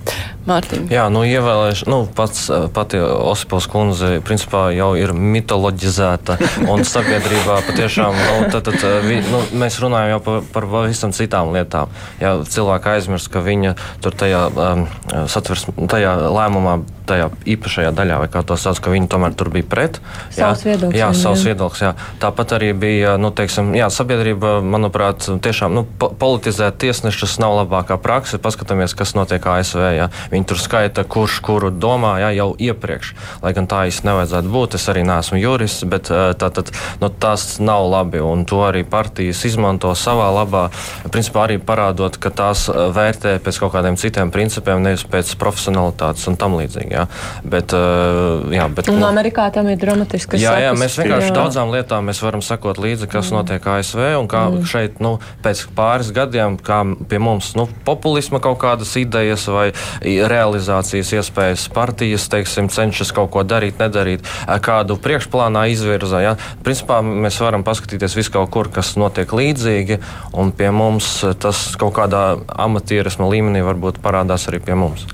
[0.46, 0.88] Mārtiņ.
[0.90, 8.14] Jā, nu ievēlēšu, nu, pats, pati Osipos kundze, principā jau ir mitoloģizēta un sabiedrībā patiešām
[8.14, 11.92] nu, tad, tad, eh, vi, nu, mēs runājam jau par, par pavisam citām lietām.
[12.20, 14.84] Ja cilvēki aizmirst, ka viņa tur tajā, um,
[15.32, 19.66] satvers, tajā lēmumā, tajā īpašajā daļā, vai kā to sauc, ka viņi tomēr tur bija
[19.68, 19.98] pret.
[20.36, 20.98] Jā, savs viedoklis.
[20.98, 21.82] Jā, savs viedoklis.
[21.84, 21.92] Jā.
[22.22, 28.40] Tāpat arī bija, nu, teiksim, jā, sabiedrība, manuprāt, tiešām nu, politizēt tiesnešus nav labākā praksa.
[28.42, 29.82] Paskatāmies, kas notiek ASV.
[29.96, 30.08] Jā.
[30.32, 33.14] Viņi tur skaita, kurš kuru domā jā, jau iepriekš.
[33.42, 34.78] Lai gan tā īsti nevajadzētu būt.
[34.78, 36.66] Es arī neesmu jurists, bet tā, tā,
[37.02, 38.20] nu, tas nav labi.
[38.22, 40.68] Un to arī partijas izmanto savā labā.
[41.12, 46.38] Principā arī parādot, ka tās vērtē pēc kaut kādiem citiem principiem, nevis pēc profesionalitātes un
[46.40, 46.92] tam līdzīgi.
[46.92, 47.06] Jā.
[47.44, 50.40] Bet, eh, jā, bet, un nu, Amerikā tam ir dramatiski.
[50.42, 51.36] Jā, jā, mēs vienkārši jā.
[51.36, 53.38] daudzām lietām varam sekot līdzi, kas mm.
[53.38, 54.66] notiek ASV un kā mm.
[54.68, 59.70] šeit nu, pēc pāris gadiem, kā pie mums nu, populisma kaut kādas idejas vai
[60.02, 66.22] realizācijas iespējas partijas teiksim, cenšas kaut ko darīt, nedarīt, eh, kādu priekšplānā izvirza.
[66.22, 66.36] Ja?
[66.64, 69.98] Principā mēs varam paskatīties visu kaut kur, kas notiek līdzīgi,
[70.38, 71.08] un pie mums
[71.42, 72.22] tas kaut kādā
[72.64, 75.06] amatierisma līmenī varbūt parādās arī pie mums.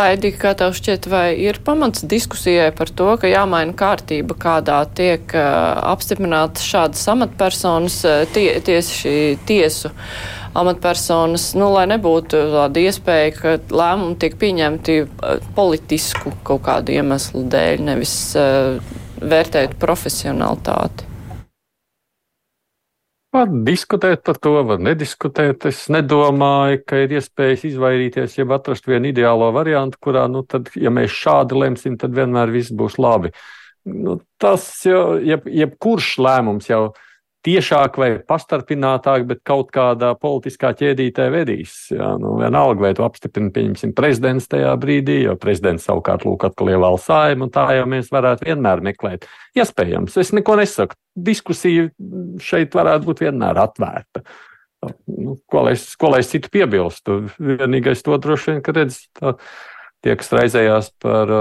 [0.00, 5.34] Aidi, kā tev šķiet, vai ir pamats diskusijai par to, ka jāmaina kārtība, kādā tiek
[5.36, 5.42] uh,
[5.92, 7.98] apstiprinātas šādas amatpersonas,
[8.34, 9.14] tie, tieši
[9.48, 9.92] tiesu
[10.58, 14.98] amatpersonas, nu, lai nebūtu tāda iespēja, ka lēmumi tiek pieņemti
[15.56, 18.76] politisku kaut kādu iemeslu dēļ, nevis uh,
[19.22, 21.11] vērtēt profesionalitāti.
[23.32, 25.64] Var diskutēt par to, var nediskutēt.
[25.70, 30.92] Es nedomāju, ka ir iespējas izvairīties, ja atrast vienu ideālo variantu, kurā, nu, tad, ja
[30.92, 33.32] mēs šādi lemsim, tad vienmēr viss būs labi.
[33.88, 37.08] Nu, tas jau, jeb, jebkurš lēmums jau ir
[37.46, 41.74] tiešāk vai pastarpinātāk, bet kaut kādā politiskā ķēdītē vedīs.
[41.94, 46.72] Jā, nu, vienalga, vai to apstiprina, pieņemsim, prezidents tajā brīdī, jo prezidents savukārt lūk atkal
[46.72, 49.26] ievēl saimu, un tā jau mēs varētu vienmēr meklēt.
[49.58, 50.98] Iespējams, es neko nesaku.
[51.12, 51.90] Diskusija
[52.42, 54.22] šeit varētu būt vienmēr atvērta.
[55.06, 57.20] Nu, ko, lai es, ko lai es citu piebilstu?
[57.38, 59.36] Vienīgais to droši vien, ka redz, tā,
[60.02, 61.34] tie, kas raizējās par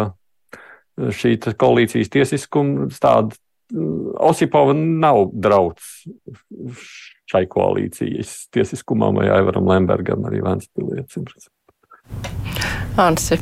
[1.17, 3.37] šī koalīcijas tiesiskumu, tāda
[4.31, 6.03] Osipova nav drauds
[7.31, 11.29] šai koalīcijas tiesiskumam vai Aivaram Lembergam, arī Vēnspilietim.
[13.01, 13.39] Ansi.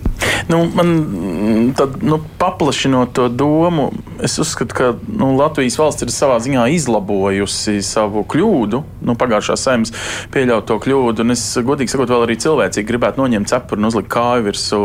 [0.50, 3.92] Nu, man tad, nu, paplašinot to domu,
[4.24, 9.94] es uzskatu, ka nu, Latvijas valsts ir savā ziņā izlabojusi savu kļūdu, nu, pagājušā saimnes
[10.34, 11.28] pieļauto kļūdu.
[11.36, 14.82] Es, godīgi sakot, vēl arī cilvēcīgi gribētu noņemt cepuri un uzlikt kāju virsū.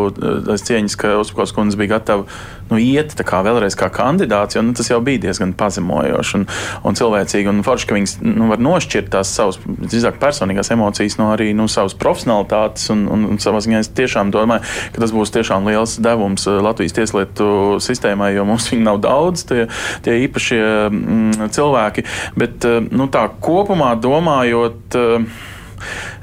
[0.55, 2.29] Es cieņas, ka Uzpakaus kundze bija gatava
[2.71, 6.47] nu, iet kā vēlreiz kā kandidāts, jo nu, tas jau bija diezgan pazemojoši un,
[6.85, 7.51] un cilvēcīgi.
[7.51, 11.69] Un forši, ka viņas nu, var nošķirt tās savas, drīzāk personīgās emocijas no arī nu,
[11.73, 12.91] savas profesionalitātes.
[12.95, 16.61] Un, un, un savā ziņā es tiešām domāju, ka tas būs tiešām liels devums uh,
[16.65, 17.49] Latvijas tieslietu
[17.85, 19.67] sistēmai, jo mums viņi nav daudz, tie,
[20.05, 22.07] tie īpašie mm, cilvēki.
[22.39, 25.01] Bet uh, nu, tā kopumā domājot.
[25.01, 25.51] Uh,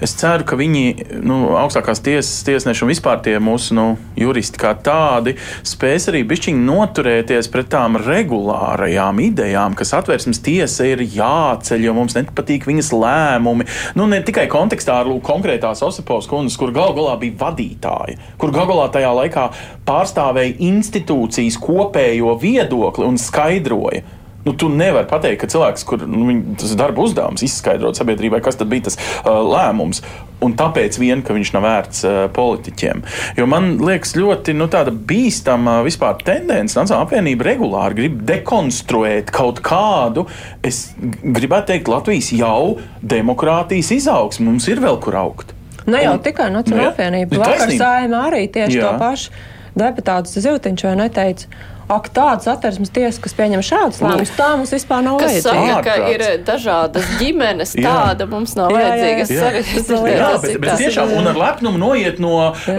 [0.02, 0.84] Es ceru, ka viņi,
[1.26, 3.86] nu, augstākās tiesas tiesneši un vispār tie mūsu nu,
[4.20, 5.36] juristi kā tādi,
[5.68, 12.18] spēs arī bišķiņi noturēties pret tām regulārajām idejām, kas atvērsmes tiesa ir jāceļ, jo mums
[12.18, 13.68] nepatīk viņas lēmumi.
[14.00, 18.54] Nu, ne tikai kontekstā ar lūk, konkrētās Osipovas kundzes, kur gal galā bija vadītāja, kur
[18.56, 19.50] gal galā tajā laikā
[19.88, 24.04] pārstāvēja institūcijas kopējo viedokli un skaidroja.
[24.46, 28.42] Nu, tu nevari pateikt, ka cilvēks, kur nu, viņ, tas ir darba uzdevums, izskaidrot sabiedrībai,
[28.44, 30.02] kas bija tas uh, lēmums,
[30.42, 33.04] un tāpēc vien, ka viņš nav vērts uh, politiķiem.
[33.38, 34.68] Jo man liekas, ļoti nu,
[35.12, 40.26] bīstama vispār tendence, Nacionāla apvienība regulāri grib dekonstruēt kaut kādu,
[40.66, 44.50] es gribētu teikt, Latvijas jau demokrātijas izaugsmu.
[44.52, 45.54] Mums ir vēl kur augt.
[45.86, 47.42] Ne jau un, tikai Nacionāla nu, apvienība.
[47.42, 48.90] Vakar saimā arī tieši jā.
[48.90, 54.50] to pašu deputāts Ziltiņš vai neteica ak, tādas atversmes tiesas, kas pieņem šādus lēmumus, tā
[54.58, 55.76] mums vispār nav kas vajadzīga.
[55.76, 59.26] Saka, ka ir dažādas ģimenes, tāda mums nav vajadzīga.
[59.28, 59.52] Jā.
[59.58, 62.78] jā, jā bet, bet tiešām un ar lepnumu noiet no jā.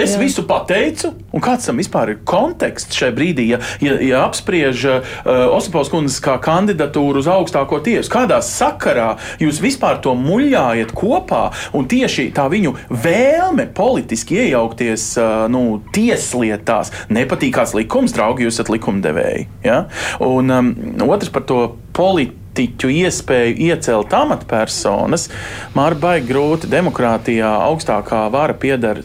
[0.00, 0.20] Es jā.
[0.22, 5.10] visu pateicu, un kāds tam vispār ir konteksts šajā brīdī, ja, ja, ja apspriež uh,
[5.56, 8.10] Osipovs kundzes kā kandidatūru uz augstāko tiesu.
[8.12, 11.42] Kādā sakarā jūs vispār to muļājat kopā,
[11.76, 18.72] un tieši tā viņu vēlme politiski iejaukties uh, nu, tieslietās nepatīkās likums draugi, jūs esat
[18.72, 19.46] likumdevēji.
[19.66, 19.84] Ja?
[20.24, 20.74] Un um,
[21.10, 21.60] otrs par to
[21.96, 25.28] politiķu iespēju iecelt amatpersonas,
[25.76, 26.70] man ir baigi grūti.
[26.70, 29.02] Demokrātijā augstākā vara pieder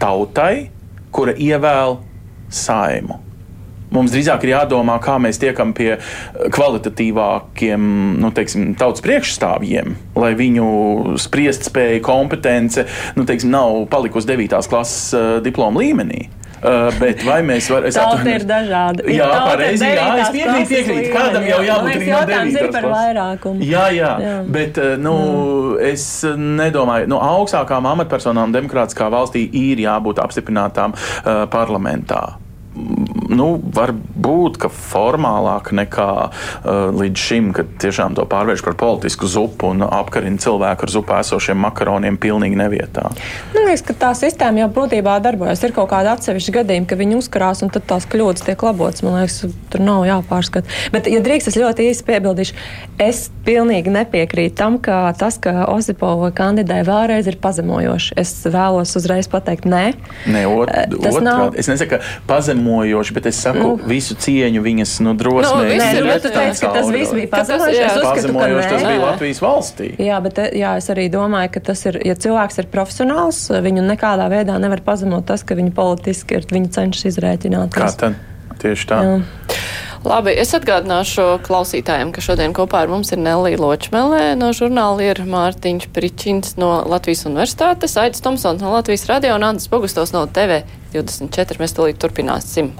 [0.00, 0.68] tautai,
[1.14, 1.98] kura ievēl
[2.52, 3.22] saimu.
[3.88, 5.94] Mums drīzāk ir jādomā, kā mēs tiekam pie
[6.52, 7.86] kvalitatīvākiem
[8.20, 10.66] nu, teiksim, tautas priekšstāvjiem, lai viņu
[11.24, 12.84] spriestspēja, kompetence
[13.16, 14.58] nu, teiksim, nav palikusi 9.
[14.68, 16.26] klases uh, diploma līmenī.
[16.58, 17.92] Uh, bet vai mēs varam.
[17.94, 19.04] Tauta ir dažāda.
[19.12, 19.90] Jā, pareizi.
[19.94, 21.12] Jā, es piekrītu, piekrītu.
[21.14, 22.72] Kādam jau jābūt arī no 9.
[22.74, 23.68] par vairākumu.
[23.68, 24.34] Jā, jā, jā.
[24.58, 25.78] Bet, uh, nu, mm.
[25.92, 32.24] es nedomāju, nu, augstākām amatpersonām demokrātiskā valstī ir jābūt apstiprinātām uh, parlamentā
[33.28, 39.72] nu, var būt formālāk nekā uh, līdz šim, kad tiešām to pārvērš par politisku zupu
[39.72, 43.08] un apkarina cilvēku ar zupā esošiem makaroniem pilnīgi nevietā.
[43.54, 45.62] Man liekas, ka tā sistēma jau būtībā darbojas.
[45.64, 49.04] Ir kaut kāda atsevišķa gadījuma, ka viņi uzkarās un tad tās kļūdas tiek labotas.
[49.06, 49.40] Man liekas,
[49.72, 50.78] tur nav jāpārskata.
[50.94, 52.58] Bet, ja drīkst, es ļoti īsi piebildīšu.
[53.02, 58.16] Es pilnīgi nepiekrītu tam, ka tas, ka Osipova kandidē vēlreiz ir pazemojoši.
[58.20, 59.84] Es vēlos uzreiz pateikt, nē.
[60.28, 61.24] Nē, ot, otrādi.
[61.24, 61.54] Nav...
[61.58, 63.72] Es nesaku, ka pazemojoši bet es saku nu.
[63.90, 65.64] visu cieņu viņas nu, drosmē.
[65.66, 67.82] Nu, nē, nu, tu teici, ka tas viss bija pazemojoši.
[67.84, 68.62] Es uzskatu, ka nē.
[68.70, 69.90] tas bija Latvijas valstī.
[70.02, 74.30] Jā, bet jā, es arī domāju, ka tas ir, ja cilvēks ir profesionāls, viņu nekādā
[74.32, 77.74] veidā nevar pazemot tas, ka viņa politiski ir, viņa cenšas izrēķināt.
[77.74, 78.18] Kā tad?
[78.58, 79.02] Tieši tā.
[79.06, 79.18] Jā.
[80.06, 85.24] Labi, es atgādināšu klausītājiem, ka šodien kopā ar mums ir Nelija Ločmelē no žurnāla ir
[85.26, 91.58] Mārtiņš Pričins no Latvijas universitātes, Aidis Tomsons no Latvijas radio un Andris Bogustovs no TV24.
[91.58, 92.76] Mēs tūlīt turpināsim.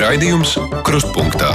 [0.00, 0.54] Raidījums
[0.86, 1.50] Krustpunktā.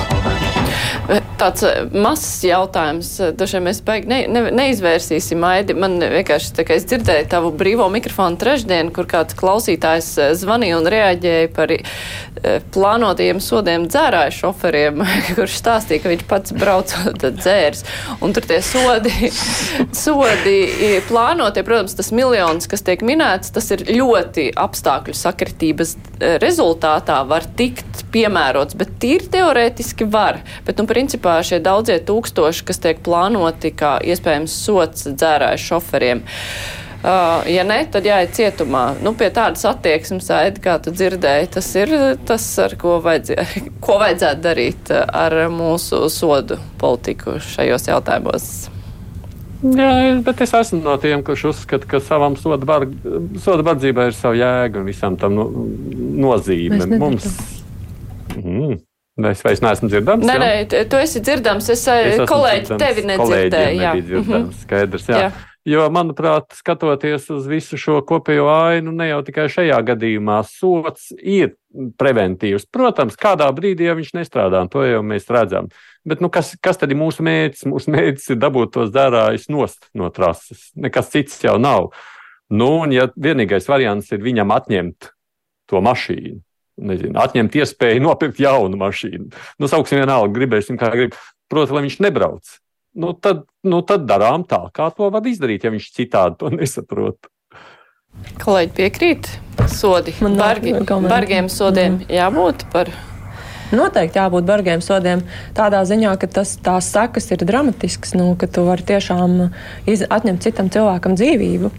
[1.35, 5.75] Tāds eh, mazs jautājums, eh, dažiem mēs beig ne, ne, neizvērsīsim, Aidi.
[5.75, 10.79] Man vienkārši, tā kā es dzirdēju tavu brīvo mikrofonu trešdien, kur kāds klausītājs eh, zvanīja
[10.79, 11.73] un reaģēja par
[12.75, 15.01] plānotajiem sodiem dzērāju šoferiem,
[15.37, 17.83] kurš stāstīja, ka viņš pats braucot dzērs.
[18.23, 19.31] Un tur tie sodi,
[20.05, 20.55] sodi
[21.09, 25.95] plānotie, protams, tas miljons, kas tiek minēts, tas ir ļoti apstākļu sakritības
[26.43, 30.39] rezultātā var tikt piemērots, bet tīri teorētiski var.
[30.67, 36.25] Bet, nu, principā šie daudzie tūkstoši, kas tiek plānoti kā iespējams sots dzērāju šoferiem.
[37.05, 38.95] Uh, ja ne, tad jāiet cietumā.
[39.05, 41.91] Nu, pie tādas attieksmes, Aida, kā tu dzirdēji, tas ir
[42.25, 43.45] tas, ar ko, vajadzē,
[43.85, 48.47] ko vajadzētu darīt ar mūsu sodu politiku šajos jautājumos.
[49.65, 49.91] Jā,
[50.25, 52.85] bet es esmu no tiem, kurš uzskata, ka savam soda, bar,
[53.41, 55.45] soda bardzībai ir sava jēga un visam tam no,
[56.25, 56.85] nozīme.
[56.99, 57.25] Mums,
[58.35, 58.75] mm,
[59.15, 60.25] Es vairs neesmu dzirdams.
[60.27, 61.69] Nē, nē, tu esi dzirdams.
[61.71, 62.81] Es, es kolēģi dzirdams.
[62.81, 63.77] tevi nedzirdēju.
[63.79, 65.05] Jā, dzirdams, skaidrs.
[65.07, 65.19] Jā.
[65.27, 65.35] jā.
[65.65, 71.55] Jo, manuprāt, skatoties uz visu šo kopējo ainu, ne jau tikai šajā gadījumā, sots ir
[71.97, 72.67] preventīvs.
[72.69, 75.71] Protams, kādā brīdī ja viņš nestrādā, to jau mēs redzam.
[76.05, 77.65] Bet nu, kas, kas tad ir mūsu mērķis?
[77.71, 80.67] Mūsu mērķis ir dabūt tos dārājus nost no trases.
[80.77, 81.95] Nekas cits jau nav.
[82.53, 85.09] Nu, un ja vienīgais variants ir viņam atņemt
[85.71, 86.43] to mašīnu,
[86.81, 91.15] nezinu, atņemt iespēju nopirkt jaunu mašīnu, nu, sauksim vienalga, gribēsim, kā grib,
[91.51, 92.57] proti, lai viņš nebrauc.
[92.95, 97.31] Nu, tad, nu, tad darām tā, kā to var izdarīt, ja viņš citādi to nesaprot.
[98.39, 99.27] Kolēģi piekrīt,
[99.67, 100.13] sodi.
[100.23, 102.15] Man bargi, bargiem sodiem mm.
[102.15, 102.91] jābūt par
[103.73, 105.23] Noteikti jābūt bargiem sodiem
[105.57, 109.33] tādā ziņā, ka tas, tās sekas ir dramatiskas, nu, ka tu vari tiešām
[109.89, 111.71] iz, atņemt citam cilvēkam dzīvību,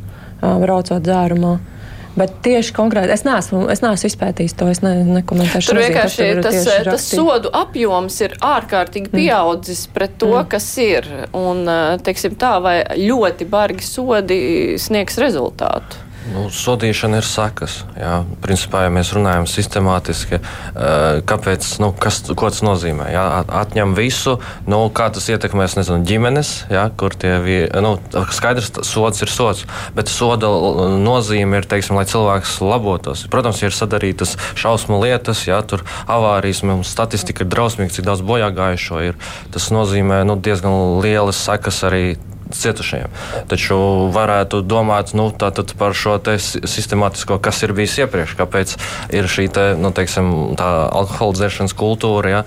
[0.42, 1.53] braucot dzērumā.
[2.16, 4.70] Bet tieši konkrēti es neesmu, es neesmu izpētījis to.
[4.72, 5.68] Es ne, nekomentēšu.
[5.68, 9.18] Tur vienkārši tas, tas, tas sodu apjoms ir ārkārtīgi mm.
[9.18, 9.92] pieaudzis mm.
[9.98, 10.48] pret to, mm.
[10.54, 11.10] kas ir.
[11.36, 11.62] Un,
[12.06, 14.40] teiksim tā, vai ļoti bargi sodi
[14.80, 16.05] sniegs rezultātu.
[16.33, 17.79] Nu, sodīšana ir sakas.
[17.95, 18.24] Jā.
[18.43, 23.09] Principā, ja mēs runājam sistemātiski, eh, kāpēc, nu, kas, ko tas nozīmē?
[23.14, 23.24] Jā.
[23.62, 27.37] Atņem visu, nu, kā tas ietekmēs nezinu, ģimenes, jā, kur tie
[27.83, 27.97] nu,
[28.35, 29.64] skaidrs, sods ir sods.
[29.95, 30.51] Bet soda
[30.99, 33.27] nozīme ir, teiksim, lai cilvēks labotos.
[33.31, 38.51] Protams, ir sadarītas šausmu lietas, jā, tur avārijas, mums statistika ir drausmīga, cik daudz bojā
[38.51, 39.20] gājušo ir.
[39.55, 42.16] Tas nozīmē nu, diezgan lielas sekas arī
[42.53, 43.12] cietušajiem.
[43.51, 43.78] Taču
[44.14, 45.28] varētu domāt nu,
[45.78, 48.76] par šo sistemātisko, kas ir bijis iepriekš, kāpēc
[49.16, 52.42] ir šī te, nu, teiksim, alkoholizēšanas kultūra, ja,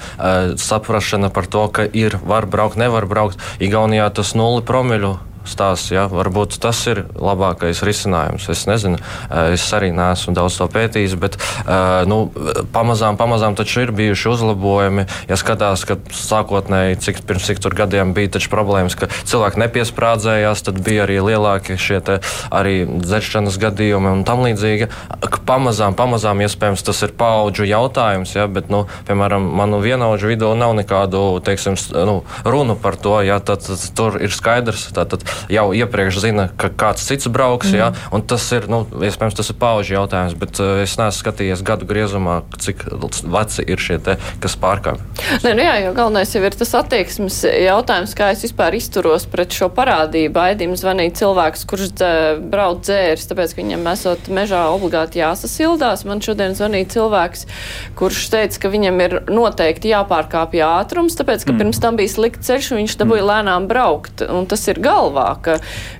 [0.60, 3.42] saprašana par to, ka ir, var braukt, nevar braukt.
[3.64, 5.18] Igaunijā tas nulli promiļu
[5.50, 5.94] stāsts.
[5.94, 6.08] Ja?
[6.12, 8.50] Varbūt tas ir labākais risinājums.
[8.52, 12.32] Es nezinu, eh, es arī neesmu daudz to pētījis, bet eh, nu,
[12.74, 15.08] pamazām, pamazām taču ir bijuši uzlabojumi.
[15.30, 21.06] Ja skatās, ka sākotnēji, cik pirms cik gadiem bija problēmas, ka cilvēki nepiesprādzējās, tad bija
[21.06, 22.00] arī lielāki šie
[22.56, 24.90] arī dzeršanas gadījumi un tam līdzīgi.
[25.50, 28.48] Pamazām, pamazām iespējams tas ir paudžu jautājums, ja?
[28.48, 31.78] bet, nu, piemēram, manu vienaudžu vidū nav nekādu teiksim,
[32.08, 34.90] nu, runu par to, ja tad, tad tur ir skaidrs.
[34.96, 37.72] Tātad jau iepriekš zina, ka kāds cits brauks.
[37.72, 37.80] Mm.
[37.80, 41.88] Ja, tas ir, nu, iespējams, tas ir pauģu jautājums, bet uh, es neesmu skatījies gadu
[41.90, 42.86] griezumā, cik
[43.30, 45.02] veci ir šie te, kas pārkāpj.
[45.46, 49.54] Nē, nu jā, jo galvenais jau ir tas attieksmes jautājums, kā es vispār izturos pret
[49.56, 50.42] šo parādību.
[50.50, 52.14] Aidim zvanīja cilvēks, kurš dzē,
[52.52, 56.06] brauc dzēris, tāpēc, ka viņam esot mežā obligāti jāsasildās.
[56.10, 57.46] Man šodien zvanīja cilvēks,
[58.00, 61.62] kurš teica, ka viņam ir noteikti jāpārkāpj ātrums, tāpēc, ka mm.
[61.64, 63.30] pirms tam bija slikts ceļš un viņš dabūja mm.
[63.34, 64.24] lēnām braukt.
[64.26, 65.58] Un tas ir galvā ka,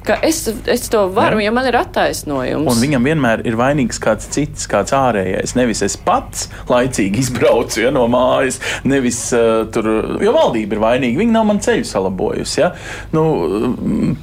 [0.08, 2.70] ka es, es to varu, ja man ir attaisnojums.
[2.70, 5.56] Un viņam vienmēr ir vainīgs kāds cits, kāds ārējais.
[5.60, 9.90] Nevis es pats laicīgi izbraucu ja, no mājas, nevis uh, tur,
[10.24, 11.22] jo valdība ir vainīga.
[11.24, 12.60] Viņa nav man ceļu salabojusi.
[12.62, 12.72] Ja.
[13.16, 13.24] Nu,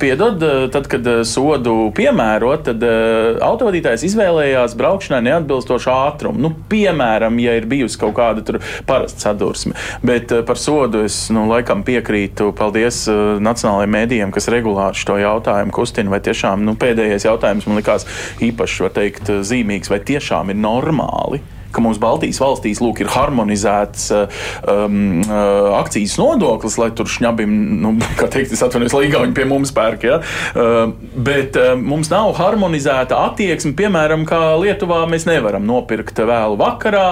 [0.01, 6.41] piedod, eh, tad, kad eh, sodu piemērot, tad uh, autovadītājs izvēlējās braukšanai neatbilstošu ātrumu.
[6.47, 9.77] Nu, piemēram, ja ir bijusi kaut kāda parasta sadursme.
[10.07, 12.53] Bet uh, par sodu es nu, laikam piekrītu.
[12.57, 17.81] Paldies uh, nacionālajiem mēdījiem, kas regulāri šo jautājumu kustina, vai tiešām nu, pēdējais jautājums man
[17.81, 18.07] likās
[18.45, 21.43] īpaši teikt, zīmīgs, vai tiešām ir normāli
[21.77, 27.95] ka mums Baltijas valstīs lūk, ir harmonizēts um, uh, akcijas nodoklis, lai tur šņabim, nu,
[28.21, 30.07] kā teikt, es atvainojos, lai Igauni pie mums pērk.
[30.09, 30.21] Ja?
[30.57, 37.09] Uh, bet uh, mums nav harmonizēta attieksme, piemēram, kā Lietuvā mēs nevaram nopirkt vēlu vakarā.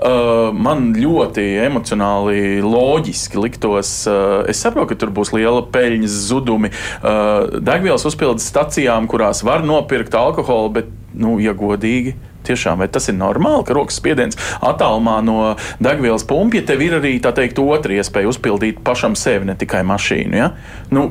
[0.00, 3.90] Uh, man ļoti emocionāli, loģiski liktos.
[4.08, 9.66] Uh, es saprotu, ka tur būs liela peļņas zudumi uh, degvielas uzpildes stacijām, kurās var
[9.66, 12.16] nopirkt alkoholu, bet, nu, ja godīgi,
[12.50, 17.16] Tiešām, vai tas ir normāli, ka rokas spiediens attālumā no degvielas pumpja tev ir arī
[17.22, 20.36] tā teikt, otra iespēja uzpildīt pašam sevi, ne tikai mašīnu?
[20.36, 20.50] Ja?
[20.90, 21.06] Nu,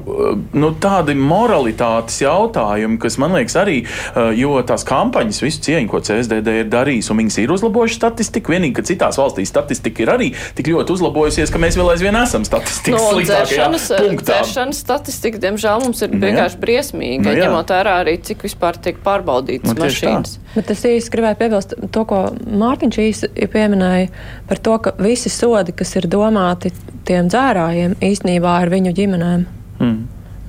[0.54, 6.02] nu, tādi moralitātes jautājumi, kas man liekas arī, eh, jo tās kampaņas, visu cieņu, ko
[6.04, 10.30] CSDD ir darījis, un viņas ir uzlabojušas statistiku, vienīgi, ka citās valstīs statistika ir arī
[10.58, 13.70] tik ļoti uzlabojusies, ka mēs vēl aizvien esam statistikas no, sliktākajā
[14.04, 14.40] punktā.
[14.40, 19.00] Dzēršanas statistika, diemžēl, mums ir nu, vienkārši briesmīga, nu, ņemot vērā arī, cik vispār tiek
[19.06, 20.38] pārbaudītas nu, mašīnas.
[20.56, 24.08] Bet tas īsti gribēju piebilst to, ko Mārtiņš īsi pieminēja
[24.50, 26.72] par to, ka visi sodi, kas ir domāti
[27.06, 29.44] tiem dzērājiem, īstenībā ir viņu ģimenēm.
[29.80, 30.00] Mm.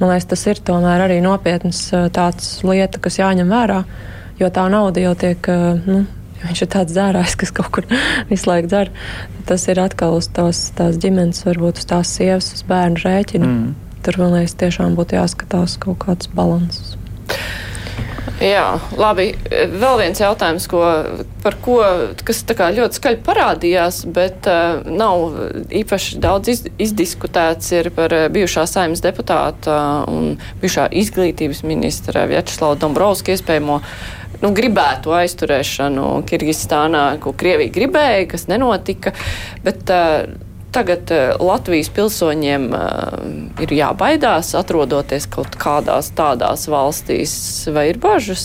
[0.01, 1.83] Man liekas, tas ir tomēr arī nopietns
[2.17, 3.83] tāds lieta, kas jāņem vērā,
[4.41, 5.51] jo tā nauda jau tiek,
[5.85, 5.99] nu,
[6.47, 7.89] viņš ir tāds dzērājs, kas kaut kur
[8.33, 8.93] visu laiku dzer.
[9.49, 13.51] Tas ir atkal uz tās, tās ģimenes, varbūt uz tās sievas, uz bērnu rēķina.
[13.53, 13.77] Mm.
[14.01, 16.97] Tur, man liekas, tiešām būtu jāskatās kaut kāds balanss.
[18.41, 19.31] Jā, labi.
[19.51, 20.81] Vēl viens jautājums, ko,
[21.45, 21.77] par ko,
[22.25, 25.37] kas ļoti skaļi parādījās, bet uh, nav
[25.69, 29.77] īpaši daudz iz, izdiskutēts, ir par uh, bijušā saimnes deputāta
[30.09, 33.81] un bijušā izglītības ministra Vjačeslava Dombrovska iespējamo
[34.41, 39.13] nu, gribētu aizturēšanu Kirgistānā, ko Krievija gribēja, kas nenotika.
[39.67, 43.19] Bet, uh, Tagad uh, Latvijas pilsoņiem uh,
[43.65, 47.35] ir jābaidās, atrodoties kaut kādās tādās valstīs,
[47.75, 48.45] vai ir bažas,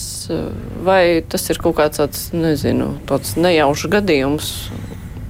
[0.85, 4.51] vai tas ir kaut kāds tāds, nezinu, tāds nejaušs gadījums,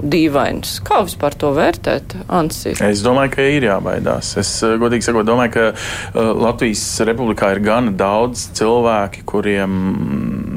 [0.05, 0.79] dīvains.
[0.85, 2.81] Kā vispār to vērtēt, Ansis?
[2.83, 4.33] Es domāju, ka ir jābaidās.
[4.41, 9.79] Es eh, godīgi sakot, domāju, ka Latvijas republikā ir gana daudz cilvēki, kuriem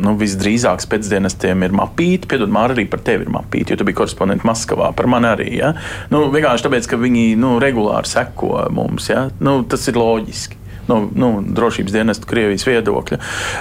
[0.03, 2.29] nu, visdrīzāk pēcdienestiem ir mapīti.
[2.31, 4.93] Piedod, Māra, arī par tevi ir mapīti, jo tu biji korespondents Maskavā.
[4.97, 5.51] Par mani arī.
[5.59, 5.75] Ja?
[6.13, 9.11] Nu, vienkārši tāpēc, ka viņi nu, regulāri seko mums.
[9.13, 9.29] Ja?
[9.43, 13.19] Nu, tas ir loģiski no nu, drošības dienestu Krievijas viedokļa.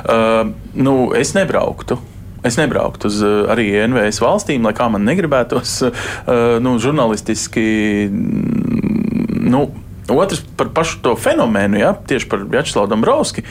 [0.07, 1.99] Uh, nu, es nebrauktu.
[2.45, 5.97] Es nebrauktu uz eh, arī NVS valstīm, lai kā man negribētos, eh,
[6.63, 7.65] nu, žurnālistiski.
[8.07, 9.63] Mm, nu,
[10.13, 13.43] otrs par pašu to fenomenu, ja, tieši par Vjačeslavu Dombrovski.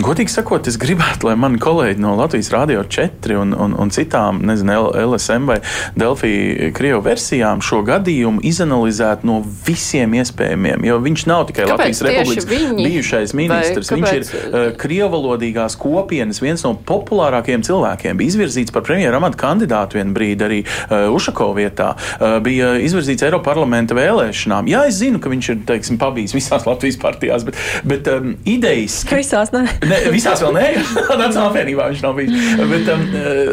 [0.00, 4.38] Godīgi sakot, es gribētu, lai mani kolēģi no Latvijas Rādio 4 un, un, un citām,
[4.48, 5.58] nezinu, LSM vai
[5.98, 10.86] Delfī Krievu versijām šo gadījumu izanalizētu no visiem iespējamiem.
[10.88, 12.86] Jo viņš nav tikai kāpēc Latvijas Republikas viņi?
[12.86, 18.20] bijušais ministrs, viņš ir uh, krievalodīgās kopienas viens no populārākajiem cilvēkiem.
[18.20, 21.92] Bija izvirzīts par premjeru amatu kandidātu vienu brīdi arī uh, Ušako vietā.
[22.16, 24.70] Uh, bija izvirzīts Eiropa parlamenta vēlēšanām.
[24.70, 29.02] Jā, es zinu, ka viņš ir, teiksim, pabijis visās Latvijas partijās, bet, bet um, idejas.
[29.10, 29.66] Visās, ne?
[29.90, 30.66] Ne, visās vēl nē,
[31.20, 32.50] Nacionālajā apvienībā viņš nav bijis.
[32.72, 33.06] Bet, um,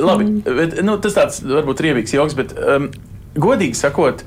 [0.06, 2.90] labi, bet, nu, tas tāds varbūt riebīgs joks, bet um,
[3.38, 4.24] godīgi sakot,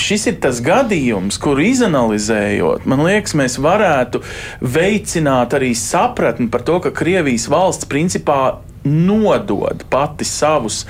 [0.00, 4.22] šis ir tas gadījums, kur izanalizējot, man liekas, mēs varētu
[4.64, 10.82] veicināt arī sapratni par to, ka Krievijas valsts principā nodod pati savus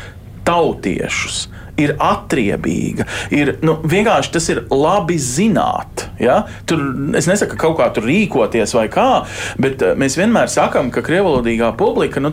[0.44, 1.44] tautiešus
[1.80, 3.06] ir atriebīga.
[3.34, 6.06] Ir, nu, vienkārši tas ir labi zināt.
[6.22, 6.42] Ja?
[6.68, 6.82] Tur,
[7.18, 9.08] es nesaku, ka kaut kā tur rīkoties vai kā,
[9.60, 12.32] bet uh, mēs vienmēr sakām, ka krievalodīgā publika nu,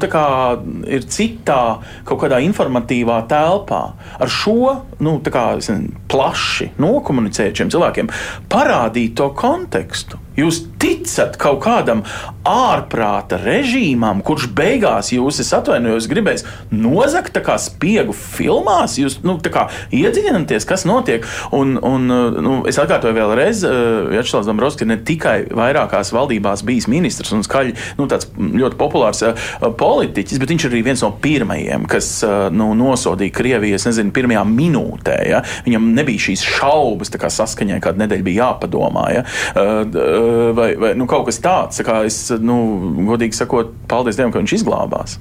[0.87, 1.61] ir citā
[2.07, 3.83] kaut kādā informatīvā telpā.
[4.21, 4.59] Ar šo
[5.01, 8.11] nu, kā, nezinu, plaši nokomunicēt šiem cilvēkiem,
[8.51, 10.21] parādīt to kontekstu.
[10.39, 12.05] Jūs ticat kaut kādam
[12.47, 20.65] ārprāta režīmam, kurš beigās jūs, es atvainojos, gribēs nozagt kā spiegu filmās, jūs nu, iedziļināties,
[20.67, 21.27] kas notiek.
[21.55, 23.63] Un, un, nu, es atkārtoju vēlreiz,
[24.11, 29.51] Vjačslavs Dombrovskis ir ne tikai vairākās valdībās bijis ministrs un skaļi nu, ļoti populārs uh,
[29.77, 34.45] politiķis, bet viņš ir arī viens no pirmajiem, kas uh, nu, nosodīja Krievijas, nezinu, pirmajā
[34.47, 35.19] minūtē.
[35.29, 35.43] Ja?
[35.67, 39.07] Viņam nebija šīs šaubas, kā saskaņai kādu nedēļu bija jāpadomā.
[39.13, 39.25] Ja?
[40.21, 41.81] Uh, vai, vai nu, kaut kas tāds.
[41.85, 42.57] Kā es, nu,
[43.09, 45.17] godīgi sakot, paldies Dievam, ka viņš izglābās.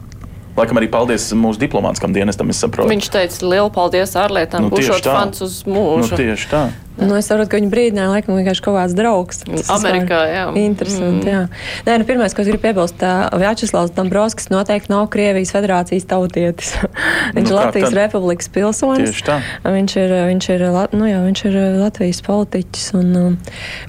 [0.59, 2.51] Laikam arī paldies mūsu diplomātiskam dienestam.
[2.51, 6.11] Viņš teica, lielu paldies ārlietām, nu, būšot fans uz mūžu.
[6.11, 6.63] Nu, tieši tā.
[7.01, 9.41] Nu, es saprotu, ka viņa brīdināja, laikam, vienkārši kaut kāds draugs.
[9.47, 10.43] Tas Amerikā, jā.
[10.61, 11.33] Interesanti, mm.
[11.33, 11.43] jā.
[11.87, 13.05] Nē, nu, pirmais, ko es gribu piebilst,
[13.41, 16.75] Vjačeslavs Dombrovskis noteikti nav Krievijas federācijas tautietis.
[17.37, 17.99] viņš nu, ir Latvijas tad?
[17.99, 19.15] Republikas pilsonis.
[19.15, 19.39] Tieši tā.
[19.65, 22.87] Viņš ir, viņš ir, nu, jā, viņš ir Latvijas politiķis.
[23.01, 23.39] Un, um,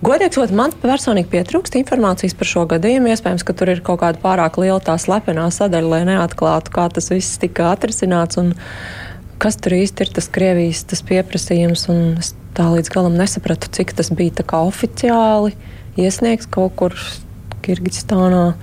[0.05, 3.11] godīgi sakot, man personīgi pietrūkst informācijas par šo gadījumu.
[3.11, 7.11] Iespējams, ka tur ir kaut kāda pārāk liela tā slepenā sadaļa, lai neatklātu, kā tas
[7.11, 8.39] viss tika atrisināts.
[8.41, 8.55] Un,
[9.41, 11.87] kas tur īsti ir tas Krievijas tas pieprasījums.
[12.21, 15.55] Es tā līdz galam nesapratu, cik tas bija oficiāli
[15.99, 16.95] iesniegts kaut kur
[17.61, 18.53] Kirgistānā.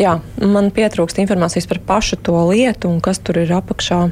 [0.00, 4.08] Jā, man pietrūkst informācijas par pašu to lietu un kas tur ir apakšā.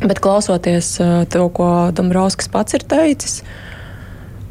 [0.00, 0.96] Bet klausoties
[1.30, 3.40] to, ko Dombrovskis pats ir teicis,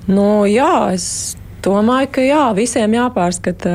[0.08, 3.72] nu, jā, es Domāju, ka jā, visiem jāpārskata.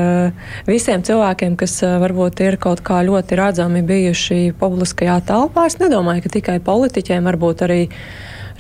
[0.65, 6.33] Visiem cilvēkiem, kas varbūt ir kaut kā ļoti redzami bijuši publiskajā telpā, es nedomāju, ka
[6.39, 7.83] tikai politiķiem, varbūt arī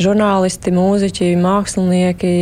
[0.03, 2.37] žurnālisti, mūziķi, mākslinieki.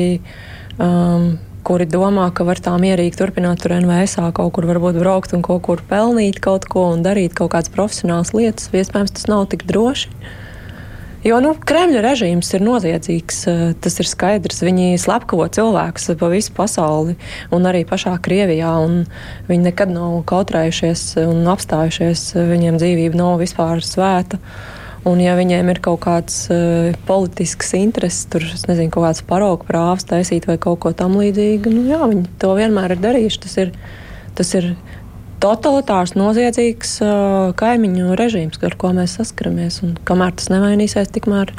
[0.81, 5.45] Um, kuri domā, ka var tā mierīgi turpināt tur NVSā kaut kur varbūt braukt un
[5.47, 8.71] kaut kur pelnīt kaut ko un darīt kaut kādas profesionālas lietas.
[8.75, 10.11] Iespējams, tas nav tik droši.
[11.23, 14.59] Jo nu, Kremļa režīms ir noziedzīgs, eh, tas ir skaidrs.
[14.67, 17.15] Viņi slepkavo cilvēkus pa visu pasauli
[17.55, 18.75] un arī pašā Krievijā.
[19.47, 22.35] Viņi nekad nav kautrējušies un apstājušies.
[22.35, 24.43] Viņiem dzīvība nav vispār svēta.
[25.09, 30.07] Un, ja viņiem ir kaut kāds uh, politisks intereses, tur nezinu, kaut kāds paraugu prāvs
[30.07, 33.41] taisīt vai kaut ko tamlīdzīgu, nu, jā, viņi to vienmēr ir darījuši.
[33.43, 33.73] Tas ir,
[34.39, 34.69] tas ir
[35.43, 39.81] totalitārs, noziedzīgs uh, kaimiņu režīms, ar ko mēs saskaramies.
[39.83, 41.51] Un kamēr tas nemainīsies, tikmēr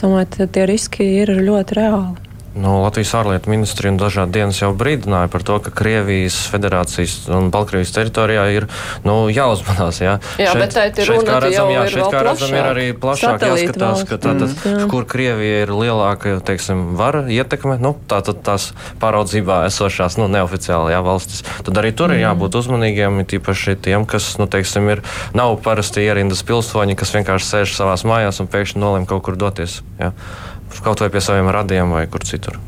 [0.00, 2.29] domāju, tie riski ir ļoti reāli.
[2.54, 7.46] Nu, Latvijas ārlietu ministrija un dažādi dienas jau brīdināja par to, ka Krievijas federācijas un
[7.54, 8.66] Baltkrievijas teritorijā ir
[9.06, 10.00] nu, jāuzmanās.
[10.02, 12.86] Jā, jā šeit, bet tā ir runa, kā redzam, jā, šeit, kā redzam, ir arī
[13.04, 14.90] plašāk jāskatās, ka tātad, mm.
[14.90, 21.04] kur Krievija ir lielāka, teiksim, vara ietekme, nu, tātad tās pāraudzībā esošās, nu, neoficiāli, jā,
[21.06, 21.46] valstis.
[21.62, 22.18] Tad arī tur mm.
[22.18, 25.06] ir jābūt uzmanīgiem, tīpaši tiem, kas, nu, teiksim, ir,
[25.38, 29.84] nav parasti ierindas pilsoņi, kas vienkārši sēž savās mājās un pēkšņi nolem kaut kur doties.
[30.02, 30.10] Jā
[30.84, 32.58] kaut vai pie saviem radiem vai kur citur.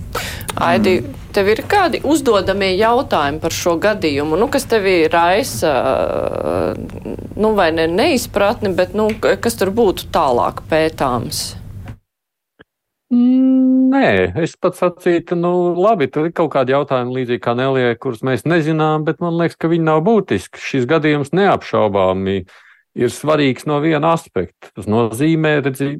[0.63, 0.99] Aidi,
[1.33, 5.73] tev ir kādi uzdodamie jautājumi par šo gadījumu, nu, kas tev ir raisa,
[7.37, 11.53] nu, vai ne neizpratni, bet, nu, kas tur būtu tālāk pētāms?
[13.13, 18.23] Nē, es pats sacītu, nu, labi, tur ir kaut kādi jautājumi līdzīgi kā Nelijai, kurus
[18.25, 20.61] mēs nezinām, bet man liekas, ka viņi nav būtiski.
[20.61, 22.39] Šis gadījums neapšaubāmi
[22.97, 24.73] ir svarīgs no viena aspekta.
[24.73, 25.91] Tas nozīmē, redzi,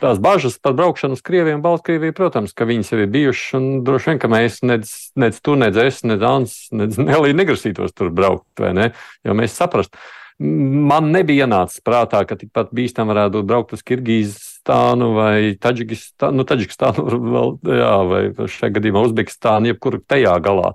[0.00, 3.66] tās bažas par braukšanu uz Krieviju un Baltkrieviju, protams, ka viņas jau ir bijušas, un
[3.86, 8.12] droši vien, ka mēs nec, nec tu, nec es, nec Ants, nec Nelī negrasītos tur
[8.14, 8.90] braukt, vai ne?
[9.26, 9.96] Jo mēs saprast.
[10.36, 17.06] Man nebija ienācis prātā, ka tikpat bīstam varētu braukt uz Kirgīzstānu vai Taģikistānu, nu, Taģikistānu
[17.32, 20.74] vēl, jā, vai šajā gadījumā Uzbekistānu, jebkur tajā galā.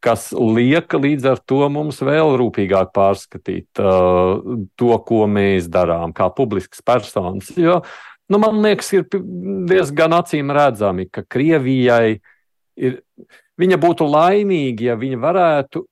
[0.00, 4.38] Kas liek līdz ar to mums vēl rūpīgāk pārskatīt uh,
[4.78, 7.50] to, ko mēs darām, kā publisks personis.
[7.58, 7.82] Jo
[8.28, 9.06] nu, man liekas, ir
[9.68, 12.18] diezgan acīm redzami, ka Krievijai
[12.76, 13.00] ir,
[13.60, 15.84] viņa būtu laimīga, ja viņa varētu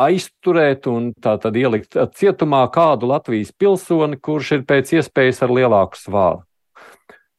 [0.00, 6.00] aizturēt un tā tad ielikt cietumā kādu Latvijas pilsoni, kurš ir pēc iespējas ar lielāku
[6.00, 6.46] svāru.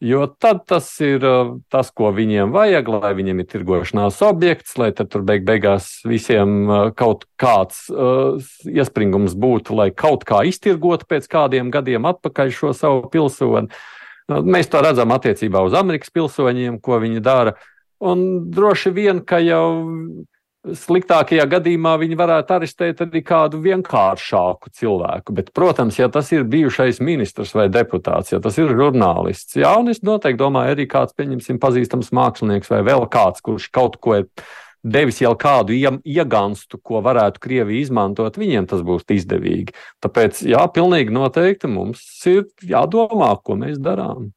[0.01, 4.89] Jo tad tas ir uh, tas, ko viņiem vajag, lai viņiem ir tirgošanās objekts, lai
[4.97, 11.29] tur beig beigās visiem uh, kaut kāds uh, iespringums būtu, lai kaut kā iztirgotu pēc
[11.29, 13.69] kādiem gadiem atpakaļ šo savu pilsoni.
[13.69, 14.00] Uh,
[14.45, 17.55] mēs to redzam attiecībā uz Amerikas pilsoņiem, ko viņi dara.
[18.01, 19.65] Un droši vien, ka jau
[20.61, 25.33] sliktākajā gadījumā viņi varētu arestēt arī kādu vienkāršāku cilvēku.
[25.37, 29.89] Bet, protams, ja tas ir bijušais ministrs vai deputāts, ja tas ir žurnālists, jā, un
[29.93, 34.29] es noteikti domāju, arī kāds, pieņemsim, pazīstams mākslinieks vai vēl kāds, kurš kaut ko ir
[34.83, 39.75] devis jau kādu iegānstu, ko varētu Krievija izmantot, viņiem tas būs izdevīgi.
[40.03, 44.31] Tāpēc, jā, pilnīgi noteikti mums ir jādomā, ko mēs darām.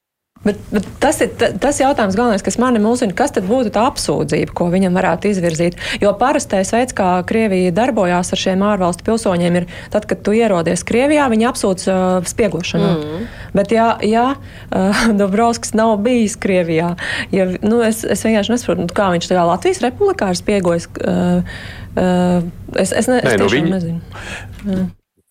[0.45, 1.31] Bet, bet tas ir
[1.61, 5.79] tas jautājums, galvenais, kas manī mulsina, kas tad būtu tā apsūdzība, ko viņam varētu izvirzīt.
[6.03, 10.85] Jo parastais veids, kā Krievija darbojās ar šiem ārvalstu pilsoņiem, ir tad, kad tu ierodies
[10.87, 12.91] Krievijā, viņi apsūdz uh, spiegošanā.
[12.95, 13.23] Mm.
[13.57, 16.93] Bet, ja, ja uh, Dobrovskis nav bijis Krievijā,
[17.33, 20.91] ja, nu, es, es vienkārši nesaprotu, nu, kā viņš tajā Latvijas republikā ir spiegojis.
[21.01, 21.57] Uh,
[21.97, 22.45] uh,
[22.77, 24.21] es, es, ne, Nē, es nu viņi, nezinu.
[24.69, 24.85] Jā.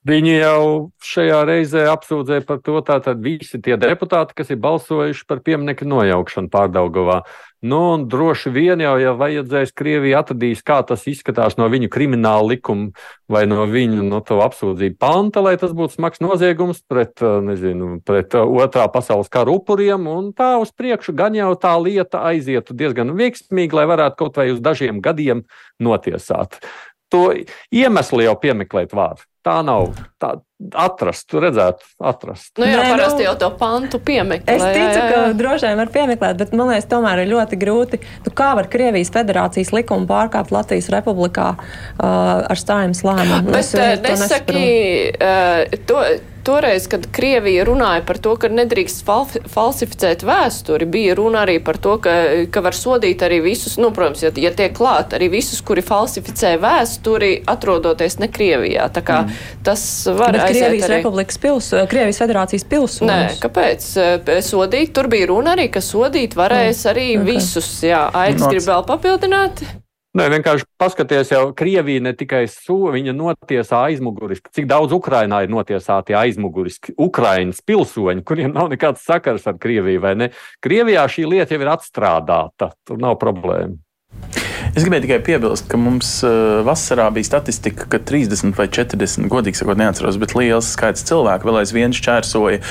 [0.03, 0.63] Viņi jau
[0.99, 6.51] šajā reizē apsūdzēja par to, tātad visi tie deputāti, kas ir balsojuši par pieminiektu nojaukšanu
[6.51, 7.21] pārdaugavā.
[7.63, 12.49] Nu, un droši vien jau, ja vajadzēs, Krievija atradīs, kā tas izskatās no viņu krimināla
[12.49, 12.91] likuma
[13.31, 18.35] vai no viņu no apsūdzību panta, lai tas būtu smags noziegums pret, eh, nezinu, pret
[18.35, 23.15] eh, otrā pasaules kara upuriem, un tā uz priekšu gan jau tā lieta aizietu diezgan
[23.15, 25.47] veiksmīgi, lai varētu kaut vai uz dažiem gadiem
[25.79, 26.59] notiesāt.
[27.13, 27.27] To
[27.73, 29.27] iemeslu jau piemeklēt vārdu.
[29.43, 29.91] Tā nav.
[30.23, 30.37] Tā
[30.79, 32.53] atrast, tu redzētu, atrast.
[32.59, 34.55] Nu, jā, Nē, parasti nu, jau to pantu piemeklē.
[34.55, 35.07] Es ticu, jā, jā.
[35.11, 37.99] ka droši vien var piemeklēt, bet man liekas, tomēr ir ļoti grūti.
[38.23, 42.05] Nu, kā var Krievijas federācijas likumu pārkāpt Latvijas republikā uh,
[42.47, 43.51] ar stājumus lēmumu?
[43.51, 44.63] Bet es, uh, nesaki,
[45.19, 46.05] uh, to,
[46.45, 51.79] toreiz, kad Krievija runāja par to, ka nedrīkst fal falsificēt vēsturi, bija runa arī par
[51.81, 52.13] to, ka,
[52.53, 56.55] ka var sodīt arī visus, nu, protams, ja, ja tiek klāt arī visus, kuri falsificē
[56.63, 58.89] vēsturi, atrodoties ne Krievijā.
[58.93, 59.43] Tā kā mm.
[59.67, 60.99] tas var Bet Krievijas arī...
[60.99, 63.13] Republikas pils, Krievijas federācijas pilsoņus.
[63.13, 63.87] Nē, kāpēc?
[64.43, 66.91] Sodīt, tur bija runa arī, ka sodīt varēs mm.
[66.93, 67.29] arī okay.
[67.33, 67.71] visus.
[67.85, 69.65] Jā, Aits grib vēl papildināt.
[70.13, 75.49] Nē, vienkārši paskaties, jau Krievija ne tikai su, viņa notiesā aizmuguriski, cik daudz Ukrainā ir
[75.49, 80.27] notiesāti aizmuguriski Ukrainas pilsoņi, kuriem nav nekāds sakars ar Krieviju, vai ne?
[80.61, 83.79] Krievijā šī lieta jau ir atstrādāta, tur nav problēma.
[84.73, 89.59] Es gribēju tikai piebilst, ka mums uh, vasarā bija statistika, ka 30 vai 40, godīgi
[89.59, 92.61] sakot, neatceros, bet liels skaits cilvēku vēl aizvien šķērsoja.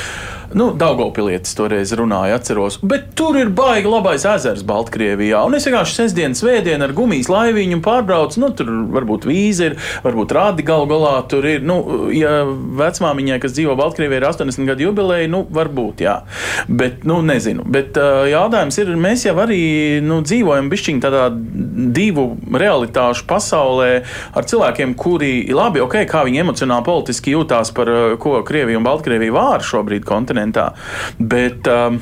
[0.59, 5.43] Nu, Daugopilietis toreiz runāja, atceros, bet tur ir baigi labais ezers Baltkrievijā.
[5.47, 8.41] Un es vienkārši sestdienas vēdienu ar gumijas laiviņu pārbraucu.
[8.43, 11.65] Nu, tur varbūt vīzi ir, varbūt rādi gal galā tur ir.
[11.65, 11.79] Nu,
[12.15, 12.43] ja
[12.83, 16.19] vecmāmiņai, kas dzīvo Baltkrievijā, ir 80 gadu jubileja, nu, varbūt, jā.
[16.69, 17.65] Bet, nu, nezinu.
[17.73, 19.63] Bet uh, jautājums ir, mēs jau arī
[20.05, 23.91] nu, dzīvojam bišķiņ tādā divu realitāšu pasaulē
[24.37, 27.91] ar cilvēkiem, kuri labi, ok, kā viņi emocionāli, politiski jūtās par
[28.23, 30.42] ko Krievija un Baltkrievija vāra šobrīd kontinentā.
[31.19, 32.01] Bet, um,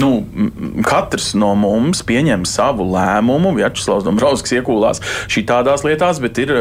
[0.00, 0.10] nu,
[0.86, 3.54] katrs no mums pieņem savu lēmumu.
[3.56, 5.02] Vjačeslavs Dombrovskis iekūlās
[5.32, 6.52] šī tādās lietās, bet ir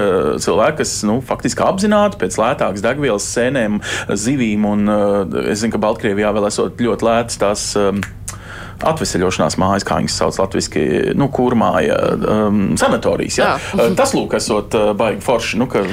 [0.43, 3.81] cilvēki, kas nu, faktiski apzināti pēc lētākas degvielas sēnēm,
[4.25, 4.91] zivīm, un
[5.45, 7.67] es zinu, ka Baltkrievijā vēl esot ļoti lētas tās
[8.83, 10.83] atvesaļošanās mājas, kā viņas sauc latviešu,
[11.19, 13.39] nu, kurmāja um, sanatorijas.
[13.39, 13.49] Ja?
[13.55, 13.87] Jā.
[13.97, 15.59] Tas, lūk, esot uh, baigi forši.
[15.61, 15.83] Nu, ka,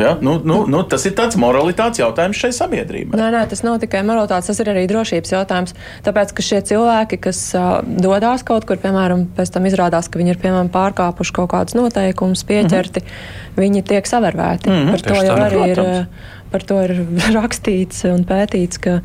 [0.00, 0.16] ja?
[0.20, 3.18] nu, nu, nu, tas ir tāds moralitātes jautājums šai sabiedrībai.
[3.18, 5.76] Nē, nē, tas nav tikai moralitātes, tas ir arī drošības jautājums.
[6.06, 10.36] Tāpēc, ka šie cilvēki, kas uh, dodas kaut kur, piemēram, pēc tam izrādās, ka viņi
[10.36, 13.60] ir piemēram, pārkāpuši kaut kādus noteikumus, pieķerti, mm -hmm.
[13.64, 14.70] viņi tiek savērvēti.
[14.70, 15.78] Mm -hmm, Par to jau arī protams.
[15.78, 15.84] ir.
[16.06, 16.94] Uh, par to ir
[17.38, 18.98] rakstīts un pētīts, ka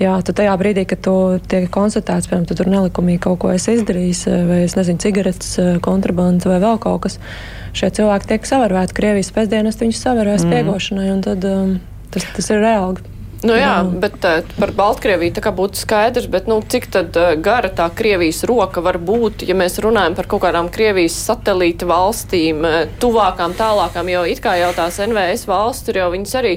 [0.00, 1.16] jā, tajā brīdī, kad tu
[1.50, 6.48] tiek konstatēts, piemēram, tu tur nelikumīgi kaut ko esi izdarījis, vai es nezinu, cigaretes, kontrabandas
[6.50, 7.18] vai vēl kaut kas,
[7.76, 10.54] šie cilvēki tiek savarvēti Krievijas pēcdienas, viņus savarvēs mm.
[10.56, 11.74] piegošanai, un tad um,
[12.14, 13.13] tas, tas ir reāli.
[13.44, 17.16] Nu, jā, jā, bet uh, par Baltkrieviju tā kā būtu skaidrs, bet nu, cik tad
[17.20, 21.84] uh, gara tā Krievijas roka var būt, ja mēs runājam par kaut kādām Krievijas satelīta
[21.90, 26.54] valstīm, uh, tuvākām, tālākām, jo it kā jau tās NVS valsts tur jau viņas arī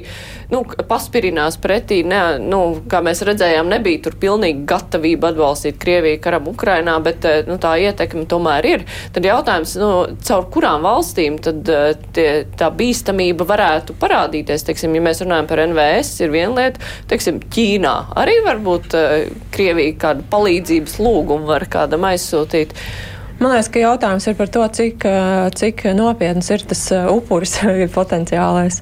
[0.54, 6.48] nu, paspirinās pretī, ne, nu, kā mēs redzējām, nebija tur pilnīgi gatavība atbalstīt Krieviju karam
[6.54, 8.88] Ukrainā, bet nu, tā ietekme tomēr ir.
[9.16, 9.92] Tad jautājums, nu,
[10.24, 11.68] caur kurām valstīm tad
[12.16, 16.88] tie, tā bīstamība varētu parādīties, teiksim, ja mēs runājam par NVS, ir viena lieta bet,
[17.12, 19.20] teiksim, Ķīnā arī varbūt uh,
[19.54, 22.76] Krievija kādu palīdzības lūgumu var kādam aizsūtīt.
[23.38, 27.54] Man liekas, ka jautājums ir par to, cik, eh, cik nopietns ir tas eh, upuris
[27.98, 28.80] potenciālais.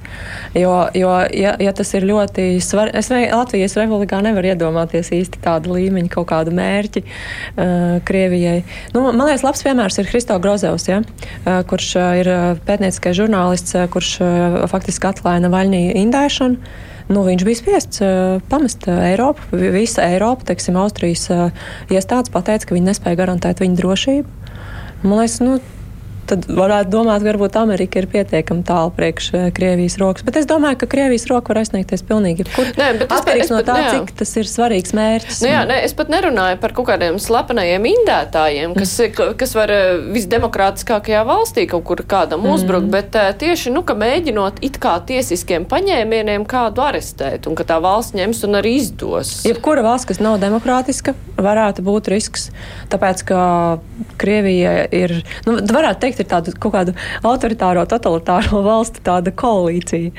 [0.56, 5.42] Jo, jo ja, ja tas ir ļoti svarīgi, es ne, Latvijas republikā nevaru iedomāties īsti
[5.44, 8.62] tādu līmeņu, kaut kādu mērķi uh, Krievijai.
[8.96, 12.32] Nu, man liekas, labs piemērs ir Kristo Grozevs, ja, uh, kurš uh, ir
[12.64, 18.88] pētnieciskais žurnālists, uh, kurš uh, faktiski atklāja Navaļņī indēšanu nu, viņš bija spiests uh, pamest
[18.90, 19.60] Eiropu.
[19.74, 21.48] Visa Eiropa, teiksim, Austrijas uh,
[21.92, 24.52] iestādes pateica, ka viņi nespēja garantēt viņa drošību.
[25.04, 25.58] Man liekas, nu,
[26.30, 30.24] tad varētu domāt, ka varbūt Amerika ir pietiekami tālu priekš eh, Krievijas rokas.
[30.26, 32.72] Bet es domāju, ka Krievijas roka var aizsniegties pilnīgi jebkur.
[32.78, 33.92] Nē, bet atkarīgs no tā, jā.
[33.94, 35.42] cik tas ir svarīgs mērķis.
[35.44, 39.36] Nu, jā, ne, es pat nerunāju par kaut kādiem slepenajiem indētājiem, kas, mm.
[39.40, 42.56] kas var eh, visdemokrātiskākajā valstī kaut kur kādam mm.
[42.56, 47.66] uzbrukt, bet uh, tieši, nu, ka mēģinot it kā tiesiskiem paņēmieniem kādu arestēt un ka
[47.68, 49.32] tā valsts ņems un arī izdos.
[49.46, 52.50] Jebkura valsts, kas nav demokrātiska, varētu būt risks.
[52.92, 53.40] Tāpēc, ka
[54.20, 56.94] Krievija ir, nu, varētu teikt, teikt, ir tāda kaut kāda
[57.26, 59.04] autoritāro, totalitāro valstu
[59.36, 60.12] koalīcija,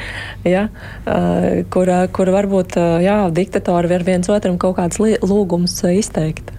[0.47, 0.67] ja,
[1.05, 6.56] uh, kur, kur varbūt uh, jā, diktatori var viens otram kaut kādas lūgumus izteikt.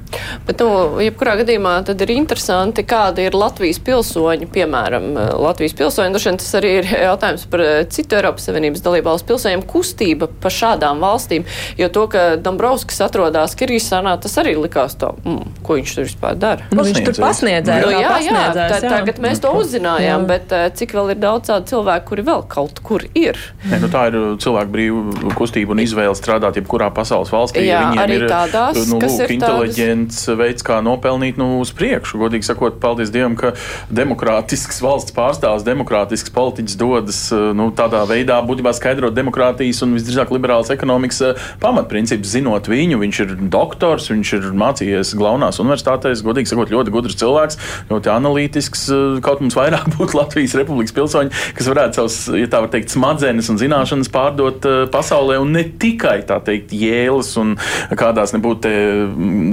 [0.49, 6.15] Bet, nu, jebkurā gadījumā tad ir interesanti, kāda ir Latvijas pilsoņi, piemēram, Latvijas pilsoņi.
[6.15, 10.53] Droši vien tas arī ir jautājums par eh, citu Eiropas Savienības dalībvalstu pilsoņiem kustība pa
[10.53, 11.47] šādām valstīm,
[11.79, 16.39] jo to, ka Dombrovskis atrodas Kirgistānā, tas arī likās to, mm, ko viņš tur vispār
[16.41, 16.69] dara.
[16.73, 17.85] Nu, viņš tur pasniedzēja.
[17.85, 20.31] Nu, jā, jā, tā, tagad mēs to uzzinājām, jā.
[20.33, 23.39] bet eh, cik vēl ir daudz tādu cilvēku, kuri vēl kaut kur ir.
[23.69, 27.67] Ne, nu, tā ir cilvēku brīva kustība un izvēle strādāt jebkurā pasaules valstī.
[27.69, 31.59] Jā, ja arī ir, tādās, nu, kas lūk, ir inteliģenti viens veids, kā nopelnīt nu,
[31.63, 32.19] uz priekšu.
[32.23, 33.55] Godīgi sakot, paldies Dievam, ka
[33.91, 37.21] demokrātisks valsts pārstāvs, demokrātisks politiķis dodas
[37.57, 42.35] nu, tādā veidā, būtībā skaidrot demokrātijas un visdrīzāk liberālas ekonomikas eh, pamatprincipus.
[42.39, 47.61] Zinot viņu, viņš ir doktors, viņš ir mācījies galvenās universitātēs, godīgi sakot, ļoti gudrs cilvēks,
[47.91, 48.87] ļoti analītisks.
[48.95, 52.95] Eh, kaut mums vairāk būtu Latvijas republikas pilsoņi, kas varētu savus, ja tā var teikt,
[52.95, 57.57] smadzenes un zināšanas pārdot eh, pasaulē, un ne tikai tā teikt, jēlas un
[57.99, 58.69] kādās nebūtu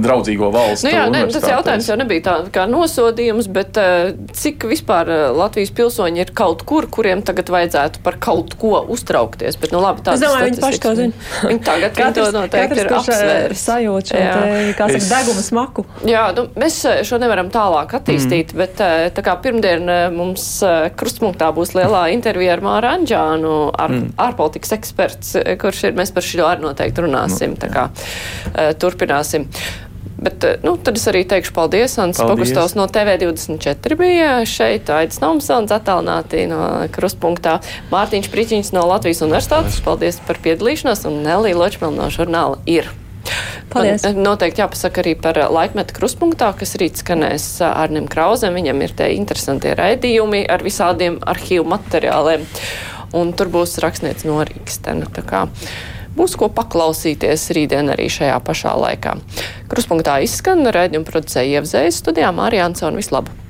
[0.04, 0.86] draudzīgas attiecīgo valstu.
[0.86, 5.22] Nu jā, ne, tas jautājums jau nebija tā kā nosodījums, bet uh, cik vispār uh,
[5.36, 9.58] Latvijas pilsoņi ir kaut kur, kuriem tagad vajadzētu par kaut ko uztraukties.
[9.60, 11.24] Bet, nu, labi, es domāju, viņi paši to zina.
[11.46, 13.64] Viņi tagad katrs, to noteikti ir apsvērs.
[13.66, 15.08] Sajūt šo, te, kā saka, es...
[15.10, 15.86] deguma smaku.
[16.08, 18.62] Jā, nu, mēs šo nevaram tālāk attīstīt, mm.
[18.62, 20.46] bet tā kā pirmdien mums
[20.98, 24.14] krustpunktā būs lielā intervija ar Māru Anģānu, ar, mm.
[24.26, 27.56] ārpolitikas eksperts, kurš ir, mēs par šo arī noteikti runāsim.
[27.56, 27.86] Nu, tā kā
[28.82, 29.46] turpināsim.
[30.16, 31.96] Bet eh, nu, tad es arī teikšu paldies.
[32.00, 36.60] Ants Pogustovs no TV24 bija šeit, Aidis Nomsons attālināti no
[36.94, 37.58] kruspunktā,
[37.92, 39.82] Mārtiņš Priķiņš no Latvijas universitātes.
[39.84, 42.88] Paldies par piedalīšanos un Nelī Ločmel no žurnāla ir.
[43.72, 44.04] Paldies.
[44.06, 48.54] Man noteikti jāpasaka arī par laikmetu kruspunktā, kas rīt skanēs Arnim Krauzem.
[48.56, 52.46] Viņam ir tie interesantie raidījumi ar visādiem arhīvu materiāliem.
[53.16, 55.10] Un tur būs rakstnieks no Rīgstena
[56.16, 59.16] būs ko paklausīties rītdien arī šajā pašā laikā.
[59.70, 62.98] Kruspunktā izskan raidījuma producēja Ievzējas studijā Mārija Ansona.
[63.00, 63.45] Vislabāk!